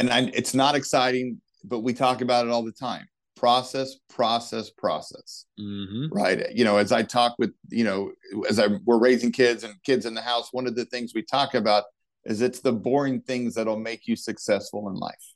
and 0.00 0.10
I, 0.10 0.30
it's 0.34 0.54
not 0.54 0.74
exciting, 0.74 1.40
but 1.62 1.80
we 1.80 1.92
talk 1.92 2.22
about 2.22 2.46
it 2.46 2.50
all 2.50 2.64
the 2.64 2.72
time. 2.72 3.06
Process, 3.36 3.96
process, 4.08 4.70
process. 4.70 5.44
Mm-hmm. 5.60 6.06
Right. 6.10 6.50
You 6.52 6.64
know, 6.64 6.78
as 6.78 6.90
I 6.90 7.02
talk 7.02 7.36
with, 7.38 7.52
you 7.68 7.84
know, 7.84 8.12
as 8.48 8.58
I 8.58 8.68
we're 8.84 8.98
raising 8.98 9.30
kids 9.30 9.62
and 9.62 9.74
kids 9.84 10.06
in 10.06 10.14
the 10.14 10.22
house, 10.22 10.48
one 10.52 10.66
of 10.66 10.74
the 10.74 10.86
things 10.86 11.12
we 11.14 11.22
talk 11.22 11.54
about 11.54 11.84
is 12.24 12.40
it's 12.40 12.60
the 12.60 12.72
boring 12.72 13.20
things 13.20 13.54
that'll 13.54 13.78
make 13.78 14.06
you 14.06 14.16
successful 14.16 14.88
in 14.88 14.94
life. 14.94 15.34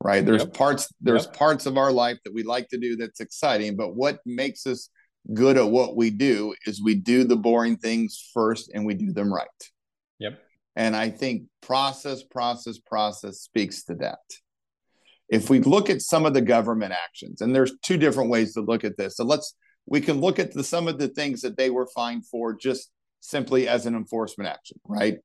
Right. 0.00 0.26
There's 0.26 0.42
yep. 0.42 0.54
parts, 0.54 0.92
there's 1.00 1.26
yep. 1.26 1.36
parts 1.36 1.66
of 1.66 1.76
our 1.78 1.92
life 1.92 2.18
that 2.24 2.34
we 2.34 2.42
like 2.42 2.68
to 2.70 2.78
do 2.78 2.96
that's 2.96 3.20
exciting, 3.20 3.76
but 3.76 3.94
what 3.94 4.18
makes 4.26 4.66
us 4.66 4.88
good 5.32 5.56
at 5.56 5.68
what 5.68 5.96
we 5.96 6.10
do 6.10 6.54
is 6.66 6.82
we 6.82 6.94
do 6.94 7.24
the 7.24 7.36
boring 7.36 7.76
things 7.76 8.30
first 8.34 8.70
and 8.74 8.84
we 8.84 8.94
do 8.94 9.12
them 9.12 9.32
right. 9.32 9.48
Yep. 10.18 10.40
And 10.76 10.96
I 10.96 11.10
think 11.10 11.44
process, 11.60 12.22
process, 12.22 12.78
process 12.78 13.40
speaks 13.40 13.84
to 13.84 13.94
that. 13.96 14.18
If 15.28 15.48
we 15.48 15.60
look 15.60 15.90
at 15.90 16.02
some 16.02 16.26
of 16.26 16.34
the 16.34 16.40
government 16.40 16.92
actions, 16.92 17.40
and 17.40 17.54
there's 17.54 17.72
two 17.82 17.96
different 17.96 18.30
ways 18.30 18.54
to 18.54 18.60
look 18.60 18.84
at 18.84 18.96
this. 18.96 19.16
So 19.16 19.24
let's 19.24 19.54
we 19.86 20.00
can 20.00 20.20
look 20.20 20.38
at 20.38 20.52
the, 20.52 20.62
some 20.62 20.88
of 20.88 20.98
the 20.98 21.08
things 21.08 21.40
that 21.42 21.56
they 21.56 21.70
were 21.70 21.88
fined 21.94 22.26
for 22.26 22.54
just 22.54 22.90
simply 23.20 23.68
as 23.68 23.86
an 23.86 23.94
enforcement 23.94 24.48
action, 24.48 24.78
right? 24.86 25.18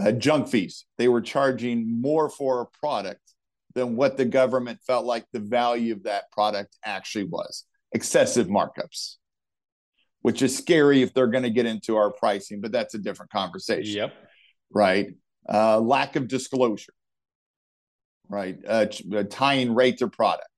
Uh, 0.00 0.12
junk 0.12 0.48
fees. 0.48 0.86
They 0.98 1.08
were 1.08 1.20
charging 1.20 2.00
more 2.00 2.28
for 2.28 2.60
a 2.60 2.78
product 2.78 3.20
than 3.74 3.96
what 3.96 4.16
the 4.16 4.24
government 4.24 4.80
felt 4.86 5.04
like 5.04 5.24
the 5.32 5.40
value 5.40 5.92
of 5.92 6.04
that 6.04 6.30
product 6.32 6.76
actually 6.84 7.24
was. 7.24 7.64
Excessive 7.92 8.48
markups, 8.48 9.16
which 10.24 10.42
is 10.42 10.56
scary 10.56 11.02
if 11.02 11.14
they're 11.14 11.28
going 11.28 11.44
to 11.44 11.50
get 11.50 11.66
into 11.66 11.96
our 11.96 12.10
pricing, 12.10 12.60
but 12.60 12.72
that's 12.72 12.94
a 12.94 12.98
different 12.98 13.30
conversation. 13.30 13.96
Yep 13.96 14.12
right? 14.74 15.14
Uh, 15.48 15.80
lack 15.80 16.16
of 16.16 16.28
disclosure, 16.28 16.92
right? 18.28 18.58
Uh, 18.66 18.86
uh 19.14 19.22
tying 19.30 19.74
rate 19.74 19.98
to 19.98 20.08
product. 20.08 20.48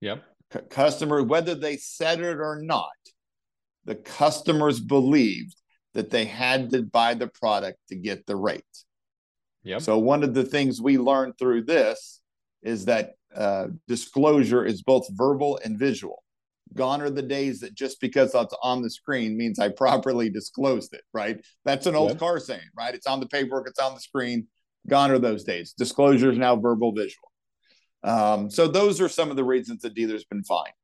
Yep. 0.00 0.24
C- 0.52 0.60
customer, 0.70 1.22
whether 1.22 1.54
they 1.54 1.76
said 1.76 2.20
it 2.20 2.38
or 2.38 2.60
not, 2.62 2.90
the 3.84 3.94
customers 3.94 4.80
believed 4.80 5.56
that 5.94 6.10
they 6.10 6.24
had 6.24 6.70
to 6.70 6.82
buy 6.82 7.14
the 7.14 7.28
product 7.28 7.78
to 7.88 7.96
get 7.96 8.26
the 8.26 8.36
rate. 8.36 8.64
Yep. 9.64 9.82
So 9.82 9.98
one 9.98 10.22
of 10.22 10.34
the 10.34 10.44
things 10.44 10.80
we 10.80 10.98
learned 10.98 11.38
through 11.38 11.64
this 11.64 12.20
is 12.62 12.84
that 12.86 13.12
uh, 13.34 13.68
disclosure 13.88 14.64
is 14.64 14.82
both 14.82 15.06
verbal 15.10 15.58
and 15.64 15.78
visual. 15.78 16.22
Gone 16.74 17.00
are 17.00 17.10
the 17.10 17.22
days 17.22 17.60
that 17.60 17.74
just 17.74 18.00
because 18.00 18.34
it's 18.34 18.54
on 18.62 18.82
the 18.82 18.90
screen 18.90 19.36
means 19.36 19.58
I 19.58 19.68
properly 19.68 20.28
disclosed 20.28 20.92
it, 20.94 21.02
right? 21.14 21.40
That's 21.64 21.86
an 21.86 21.94
old 21.94 22.18
car 22.18 22.38
saying, 22.38 22.68
right? 22.76 22.94
It's 22.94 23.06
on 23.06 23.20
the 23.20 23.26
paperwork, 23.26 23.68
it's 23.68 23.78
on 23.78 23.94
the 23.94 24.00
screen. 24.00 24.48
Gone 24.88 25.10
are 25.10 25.18
those 25.18 25.44
days. 25.44 25.74
Disclosure 25.76 26.30
is 26.30 26.38
now 26.38 26.56
verbal, 26.56 26.92
visual. 26.92 27.30
Um, 28.04 28.50
so 28.50 28.68
those 28.68 29.00
are 29.00 29.08
some 29.08 29.30
of 29.30 29.36
the 29.36 29.44
reasons 29.44 29.82
the 29.82 29.90
dealer's 29.90 30.24
been 30.24 30.44
fined. 30.44 30.74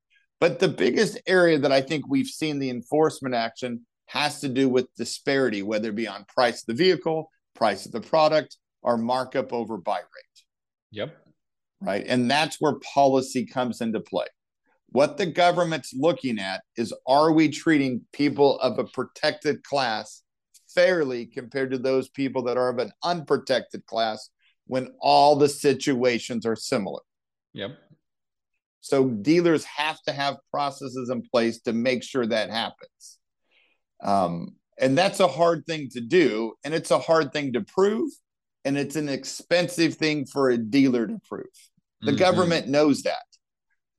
But 0.40 0.58
the 0.58 0.68
biggest 0.68 1.20
area 1.26 1.58
that 1.58 1.70
I 1.70 1.80
think 1.80 2.08
we've 2.08 2.26
seen 2.26 2.58
the 2.58 2.70
enforcement 2.70 3.34
action 3.34 3.86
has 4.06 4.40
to 4.40 4.48
do 4.48 4.68
with 4.68 4.92
disparity, 4.96 5.62
whether 5.62 5.90
it 5.90 5.94
be 5.94 6.08
on 6.08 6.24
price 6.24 6.62
of 6.62 6.66
the 6.66 6.74
vehicle, 6.74 7.30
price 7.54 7.86
of 7.86 7.92
the 7.92 8.00
product, 8.00 8.56
or 8.82 8.98
markup 8.98 9.52
over 9.52 9.78
buy 9.78 9.98
rate. 9.98 10.44
Yep. 10.90 11.16
Right. 11.80 12.04
And 12.06 12.30
that's 12.30 12.60
where 12.60 12.74
policy 12.94 13.46
comes 13.46 13.80
into 13.80 14.00
play. 14.00 14.26
What 14.92 15.16
the 15.16 15.26
government's 15.26 15.92
looking 15.94 16.38
at 16.38 16.62
is 16.76 16.94
are 17.06 17.32
we 17.32 17.48
treating 17.48 18.02
people 18.12 18.58
of 18.60 18.78
a 18.78 18.84
protected 18.84 19.64
class 19.64 20.22
fairly 20.74 21.26
compared 21.26 21.70
to 21.72 21.78
those 21.78 22.08
people 22.08 22.42
that 22.44 22.56
are 22.56 22.68
of 22.68 22.78
an 22.78 22.92
unprotected 23.02 23.84
class 23.86 24.30
when 24.66 24.92
all 25.00 25.36
the 25.36 25.48
situations 25.48 26.46
are 26.46 26.56
similar? 26.56 27.00
Yep. 27.54 27.78
So 28.80 29.08
dealers 29.08 29.64
have 29.64 30.00
to 30.02 30.12
have 30.12 30.36
processes 30.50 31.10
in 31.10 31.22
place 31.22 31.60
to 31.62 31.72
make 31.72 32.02
sure 32.02 32.26
that 32.26 32.50
happens. 32.50 33.18
Um, 34.02 34.56
And 34.78 34.96
that's 34.96 35.20
a 35.20 35.28
hard 35.28 35.64
thing 35.66 35.88
to 35.90 36.00
do. 36.00 36.54
And 36.64 36.74
it's 36.74 36.90
a 36.90 36.98
hard 36.98 37.32
thing 37.32 37.52
to 37.52 37.60
prove. 37.60 38.10
And 38.64 38.76
it's 38.76 38.96
an 38.96 39.08
expensive 39.08 39.94
thing 39.94 40.26
for 40.26 40.50
a 40.50 40.58
dealer 40.58 41.06
to 41.06 41.18
prove. 41.28 41.44
The 42.00 42.10
mm-hmm. 42.10 42.18
government 42.18 42.68
knows 42.68 43.02
that, 43.02 43.22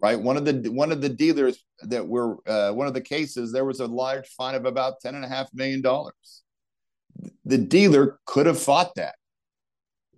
right? 0.04 0.20
One 0.20 0.36
of 0.36 0.44
the 0.44 0.70
one 0.70 0.92
of 0.92 1.02
the 1.02 1.08
dealers 1.08 1.64
that 1.84 2.06
were 2.06 2.38
uh, 2.46 2.74
one 2.74 2.88
of 2.88 2.94
the 2.94 3.02
cases, 3.02 3.54
there 3.54 3.64
was 3.64 3.80
a 3.80 3.88
large 3.88 4.28
fine 4.28 4.54
of 4.54 4.66
about 4.66 5.00
ten 5.00 5.16
and 5.16 5.24
a 5.24 5.30
half 5.30 5.48
million 5.54 5.82
dollars. 5.82 6.44
The 7.46 7.58
dealer 7.58 8.20
could 8.26 8.46
have 8.46 8.62
fought 8.62 8.96
that, 8.96 9.16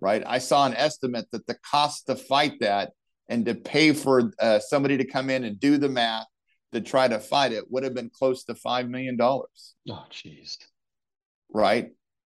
right? 0.00 0.24
I 0.26 0.38
saw 0.38 0.66
an 0.66 0.74
estimate 0.74 1.30
that 1.30 1.46
the 1.46 1.56
cost 1.70 2.08
to 2.08 2.16
fight 2.16 2.54
that 2.60 2.92
and 3.28 3.46
to 3.46 3.54
pay 3.54 3.92
for 3.92 4.32
uh, 4.40 4.58
somebody 4.58 4.96
to 4.96 5.04
come 5.04 5.30
in 5.30 5.44
and 5.44 5.60
do 5.60 5.78
the 5.78 5.88
math 5.88 6.26
to 6.72 6.80
try 6.80 7.06
to 7.06 7.20
fight 7.20 7.52
it 7.52 7.70
would 7.70 7.84
have 7.84 7.94
been 7.94 8.10
close 8.10 8.42
to 8.44 8.56
five 8.56 8.88
million 8.88 9.16
dollars. 9.16 9.76
Oh, 9.88 10.04
jeez. 10.10 10.56
Right. 11.54 11.90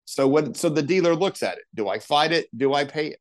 So 0.07 0.27
what? 0.27 0.57
So 0.57 0.71
the 0.71 0.83
dealer 0.83 1.15
looks 1.15 1.43
at 1.43 1.59
it. 1.59 1.65
Do 1.75 1.91
I 1.91 1.99
fight 1.99 2.33
it? 2.33 2.47
Do 2.57 2.73
I 2.73 2.87
pay 2.87 3.09
it? 3.09 3.21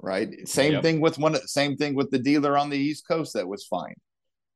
Right. 0.00 0.48
Same 0.48 0.74
yep. 0.74 0.82
thing 0.82 1.00
with 1.00 1.18
one. 1.18 1.34
Same 1.46 1.76
thing 1.76 1.94
with 1.94 2.10
the 2.10 2.18
dealer 2.18 2.56
on 2.56 2.70
the 2.70 2.78
East 2.78 3.06
Coast 3.08 3.34
that 3.34 3.48
was 3.48 3.66
fine. 3.66 3.94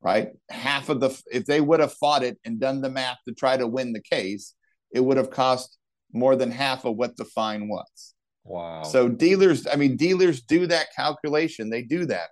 Right. 0.01 0.31
Half 0.51 0.89
of 0.89 1.01
the 1.01 1.21
if 1.33 1.47
they 1.47 1.61
would 1.61 1.81
have 1.81 1.93
fought 1.95 2.23
it 2.23 2.39
and 2.45 2.61
done 2.61 2.81
the 2.81 2.91
math 2.91 3.19
to 3.27 3.35
try 3.35 3.57
to 3.57 3.67
win 3.67 3.93
the 3.93 4.03
case, 4.03 4.55
it 4.93 5.01
would 5.01 5.17
have 5.17 5.31
cost 5.31 5.79
more 6.13 6.37
than 6.37 6.51
half 6.51 6.85
of 6.85 6.97
what 6.97 7.17
the 7.17 7.25
fine 7.25 7.69
was. 7.69 8.15
Wow. 8.45 8.83
So 8.83 9.09
dealers, 9.09 9.67
I 9.67 9.77
mean, 9.77 9.97
dealers 9.97 10.43
do 10.43 10.67
that 10.67 10.89
calculation. 10.95 11.71
They 11.71 11.83
do 11.83 12.07
that 12.07 12.29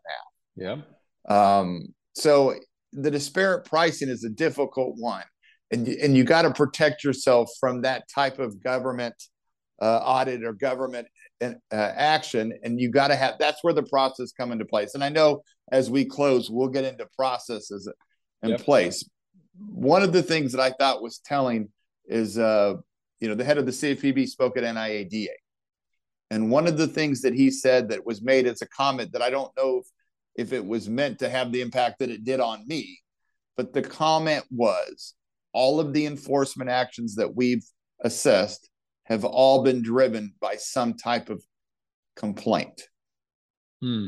now. 0.57 0.83
Yeah. 1.29 1.59
Um, 1.61 1.94
so 2.14 2.55
the 2.92 3.11
disparate 3.11 3.64
pricing 3.64 4.09
is 4.09 4.25
a 4.25 4.31
difficult 4.31 4.96
one, 4.99 5.25
and 5.70 5.87
and 5.87 6.16
you 6.16 6.25
got 6.25 6.42
to 6.42 6.51
protect 6.53 7.05
yourself 7.05 7.51
from 7.59 7.83
that 7.83 8.05
type 8.12 8.38
of 8.38 8.62
government 8.62 9.14
uh, 9.81 9.99
audit 9.99 10.44
or 10.44 10.53
government 10.53 11.07
uh, 11.42 11.55
action, 11.72 12.53
and 12.62 12.81
you 12.81 12.90
got 12.90 13.09
to 13.09 13.16
have 13.16 13.37
that's 13.38 13.62
where 13.62 13.74
the 13.74 13.83
process 13.83 14.33
come 14.33 14.53
into 14.53 14.64
place. 14.64 14.94
And 14.94 15.05
I 15.05 15.09
know 15.09 15.42
as 15.72 15.90
we 15.90 16.05
close, 16.05 16.50
we'll 16.50 16.68
get 16.68 16.85
into 16.85 17.07
processes 17.16 17.90
in 18.42 18.50
yep. 18.50 18.61
place. 18.61 19.09
One 19.68 20.03
of 20.03 20.12
the 20.12 20.22
things 20.22 20.53
that 20.53 20.61
I 20.61 20.70
thought 20.70 21.03
was 21.03 21.18
telling 21.18 21.70
is, 22.07 22.38
uh, 22.38 22.74
you 23.20 23.29
know, 23.29 23.35
the 23.35 23.44
head 23.44 23.59
of 23.59 23.66
the 23.66 23.72
CFPB 23.72 24.29
spoke 24.29 24.57
at 24.57 24.64
NIADA. 24.64 25.29
And 26.31 26.50
one 26.50 26.66
of 26.66 26.79
the 26.79 26.87
things 26.87 27.22
that 27.22 27.35
he 27.35 27.50
said 27.50 27.88
that 27.88 28.07
was 28.07 28.22
made 28.22 28.46
as 28.46 28.62
a 28.62 28.68
comment 28.68 29.12
that 29.12 29.22
I 29.22 29.31
don't 29.31 29.50
know 29.57 29.79
if 29.79 29.87
if 30.37 30.53
it 30.53 30.64
was 30.64 30.88
meant 30.88 31.18
to 31.18 31.29
have 31.29 31.53
the 31.53 31.61
impact 31.61 31.98
that 31.98 32.11
it 32.11 32.24
did 32.24 32.40
on 32.40 32.66
me. 32.66 33.00
But 33.57 33.72
the 33.72 33.83
comment 33.83 34.44
was 34.50 35.14
all 35.53 35.81
of 35.81 35.92
the 35.92 36.07
enforcement 36.07 36.70
actions 36.70 37.16
that 37.16 37.35
we've 37.35 37.64
assessed 38.00 38.70
have 39.11 39.25
all 39.25 39.64
been 39.64 39.83
driven 39.83 40.33
by 40.40 40.55
some 40.55 40.94
type 40.94 41.29
of 41.29 41.44
complaint. 42.16 42.81
Hmm. 43.83 44.07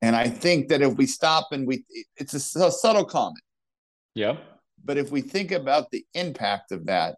And 0.00 0.14
I 0.14 0.28
think 0.28 0.68
that 0.68 0.80
if 0.80 0.94
we 0.94 1.06
stop 1.06 1.48
and 1.50 1.66
we, 1.66 1.84
it's 2.16 2.32
a, 2.32 2.66
a 2.66 2.70
subtle 2.70 3.04
comment. 3.04 3.42
Yeah. 4.14 4.36
But 4.84 4.96
if 4.96 5.10
we 5.10 5.22
think 5.22 5.50
about 5.50 5.90
the 5.90 6.06
impact 6.14 6.70
of 6.70 6.86
that, 6.86 7.16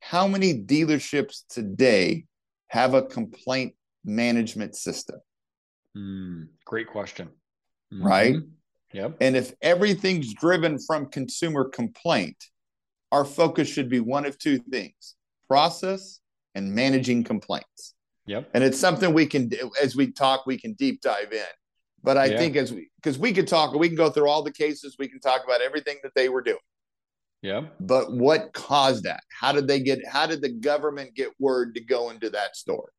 how 0.00 0.26
many 0.26 0.54
dealerships 0.54 1.42
today 1.50 2.24
have 2.68 2.94
a 2.94 3.02
complaint 3.02 3.74
management 4.04 4.76
system? 4.76 5.20
Mm, 5.96 6.48
great 6.64 6.88
question. 6.88 7.28
Mm-hmm. 7.92 8.06
Right. 8.06 8.36
Yep. 8.94 9.16
And 9.20 9.36
if 9.36 9.52
everything's 9.60 10.32
driven 10.32 10.78
from 10.78 11.06
consumer 11.06 11.68
complaint, 11.68 12.42
our 13.12 13.26
focus 13.26 13.68
should 13.68 13.90
be 13.90 14.00
one 14.00 14.24
of 14.24 14.38
two 14.38 14.58
things 14.58 15.16
process 15.48 16.20
and 16.54 16.72
managing 16.72 17.24
complaints. 17.24 17.94
Yep. 18.26 18.50
And 18.54 18.62
it's 18.62 18.78
something 18.78 19.14
we 19.14 19.26
can, 19.26 19.50
as 19.82 19.96
we 19.96 20.12
talk, 20.12 20.46
we 20.46 20.58
can 20.58 20.74
deep 20.74 21.00
dive 21.00 21.32
in. 21.32 21.42
But 22.02 22.16
I 22.16 22.26
yeah. 22.26 22.38
think 22.38 22.56
as 22.56 22.72
we, 22.72 22.90
because 22.96 23.18
we 23.18 23.32
could 23.32 23.48
talk, 23.48 23.74
we 23.74 23.88
can 23.88 23.96
go 23.96 24.10
through 24.10 24.28
all 24.28 24.42
the 24.42 24.52
cases, 24.52 24.96
we 24.98 25.08
can 25.08 25.18
talk 25.18 25.42
about 25.44 25.62
everything 25.62 25.96
that 26.02 26.12
they 26.14 26.28
were 26.28 26.42
doing. 26.42 26.58
Yeah. 27.42 27.62
But 27.80 28.12
what 28.12 28.52
caused 28.52 29.04
that? 29.04 29.22
How 29.30 29.52
did 29.52 29.66
they 29.66 29.80
get, 29.80 30.06
how 30.06 30.26
did 30.26 30.42
the 30.42 30.50
government 30.50 31.14
get 31.14 31.30
word 31.38 31.74
to 31.74 31.80
go 31.80 32.10
into 32.10 32.30
that 32.30 32.56
store? 32.56 32.90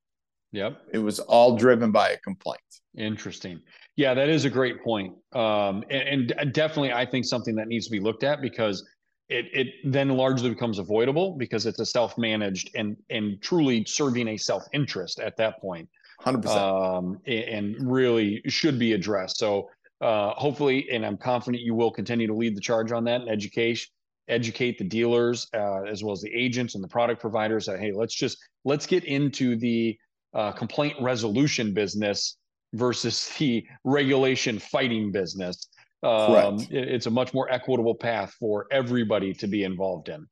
Yep. 0.51 0.81
It 0.93 0.99
was 0.99 1.19
all 1.19 1.55
driven 1.55 1.91
by 1.91 2.09
a 2.09 2.17
complaint. 2.17 2.59
Interesting. 2.97 3.61
Yeah, 3.95 4.13
that 4.15 4.29
is 4.29 4.45
a 4.45 4.49
great 4.49 4.83
point. 4.83 5.13
Um, 5.33 5.83
and, 5.89 6.31
and 6.31 6.53
definitely, 6.53 6.91
I 6.91 7.05
think 7.05 7.25
something 7.25 7.53
that 7.55 7.67
needs 7.67 7.85
to 7.85 7.91
be 7.91 7.99
looked 7.99 8.23
at 8.23 8.41
because 8.41 8.83
it 9.29 9.45
it 9.53 9.67
then 9.83 10.09
largely 10.09 10.49
becomes 10.49 10.79
avoidable 10.79 11.35
because 11.37 11.65
it's 11.65 11.79
a 11.79 11.85
self-managed 11.85 12.71
and 12.75 12.97
and 13.09 13.41
truly 13.41 13.85
serving 13.85 14.29
a 14.29 14.37
self-interest 14.37 15.19
at 15.19 15.37
that 15.37 15.59
point. 15.61 15.87
Hundred 16.19 16.45
um, 16.47 17.19
percent. 17.23 17.49
And 17.49 17.91
really 17.91 18.41
should 18.47 18.77
be 18.77 18.93
addressed. 18.93 19.37
So 19.37 19.69
uh, 20.01 20.31
hopefully, 20.31 20.89
and 20.91 21.05
I'm 21.05 21.17
confident 21.17 21.63
you 21.63 21.75
will 21.75 21.91
continue 21.91 22.27
to 22.27 22.33
lead 22.33 22.55
the 22.55 22.61
charge 22.61 22.91
on 22.91 23.03
that 23.05 23.21
and 23.21 23.29
education 23.29 23.89
educate 24.27 24.77
the 24.77 24.83
dealers 24.83 25.47
uh, 25.55 25.81
as 25.83 26.03
well 26.03 26.13
as 26.13 26.21
the 26.21 26.31
agents 26.31 26.75
and 26.75 26.83
the 26.83 26.87
product 26.87 27.19
providers 27.19 27.65
that 27.65 27.79
hey 27.79 27.91
let's 27.91 28.13
just 28.13 28.37
let's 28.63 28.85
get 28.85 29.03
into 29.05 29.55
the 29.55 29.97
uh, 30.35 30.51
complaint 30.51 30.95
resolution 31.01 31.73
business 31.73 32.37
versus 32.73 33.29
the 33.39 33.65
regulation 33.83 34.59
fighting 34.59 35.11
business. 35.11 35.69
Um, 36.01 36.59
it, 36.59 36.89
it's 36.89 37.05
a 37.05 37.11
much 37.11 37.33
more 37.33 37.51
equitable 37.51 37.95
path 37.95 38.33
for 38.39 38.67
everybody 38.71 39.33
to 39.35 39.47
be 39.47 39.63
involved 39.63 40.09
in. 40.09 40.27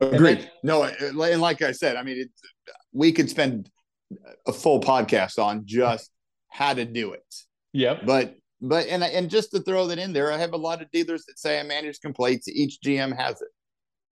Agreed. 0.00 0.38
Then, 0.38 0.50
no, 0.62 0.84
and 0.84 1.40
like 1.40 1.62
I 1.62 1.72
said, 1.72 1.96
I 1.96 2.02
mean, 2.02 2.20
it, 2.20 2.30
we 2.92 3.12
could 3.12 3.28
spend 3.28 3.70
a 4.46 4.52
full 4.52 4.80
podcast 4.80 5.38
on 5.38 5.62
just 5.66 6.10
how 6.48 6.74
to 6.74 6.84
do 6.84 7.12
it. 7.12 7.34
Yep. 7.72 8.06
But 8.06 8.34
but 8.60 8.86
and 8.86 9.02
and 9.02 9.30
just 9.30 9.50
to 9.52 9.60
throw 9.60 9.86
that 9.88 9.98
in 9.98 10.12
there, 10.12 10.32
I 10.32 10.38
have 10.38 10.52
a 10.52 10.58
lot 10.58 10.82
of 10.82 10.90
dealers 10.90 11.24
that 11.26 11.38
say 11.38 11.60
I 11.60 11.62
manage 11.62 12.00
complaints. 12.00 12.48
Each 12.48 12.78
GM 12.84 13.16
has 13.16 13.40
it. 13.40 13.48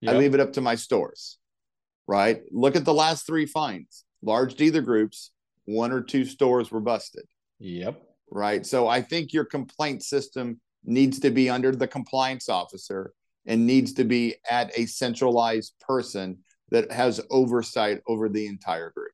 Yep. 0.01 0.15
I 0.15 0.19
leave 0.19 0.35
it 0.35 0.41
up 0.41 0.53
to 0.55 0.61
my 0.61 0.75
stores. 0.75 1.39
Right. 2.07 2.43
Look 2.51 2.77
at 2.77 2.85
the 2.85 2.95
last 2.95 3.27
three 3.27 3.47
fines 3.47 4.05
large 4.23 4.55
dealer 4.55 4.81
groups, 4.81 5.31
one 5.65 5.93
or 5.93 6.01
two 6.01 6.25
stores 6.25 6.71
were 6.71 6.81
busted. 6.81 7.25
Yep. 7.61 8.03
Right. 8.31 8.65
So 8.67 8.89
I 8.89 9.01
think 9.01 9.33
your 9.33 9.45
complaint 9.45 10.03
system 10.03 10.61
needs 10.85 11.19
to 11.21 11.31
be 11.31 11.49
under 11.49 11.73
the 11.75 11.89
compliance 11.89 12.49
officer 12.49 13.13
and 13.47 13.67
needs 13.67 13.93
to 13.95 14.05
be 14.05 14.37
at 14.51 14.71
a 14.79 14.87
centralized 14.87 15.75
person 15.81 16.39
that 16.71 16.93
has 16.93 17.21
oversight 17.31 18.01
over 18.07 18.29
the 18.29 18.47
entire 18.47 18.91
group. 18.91 19.13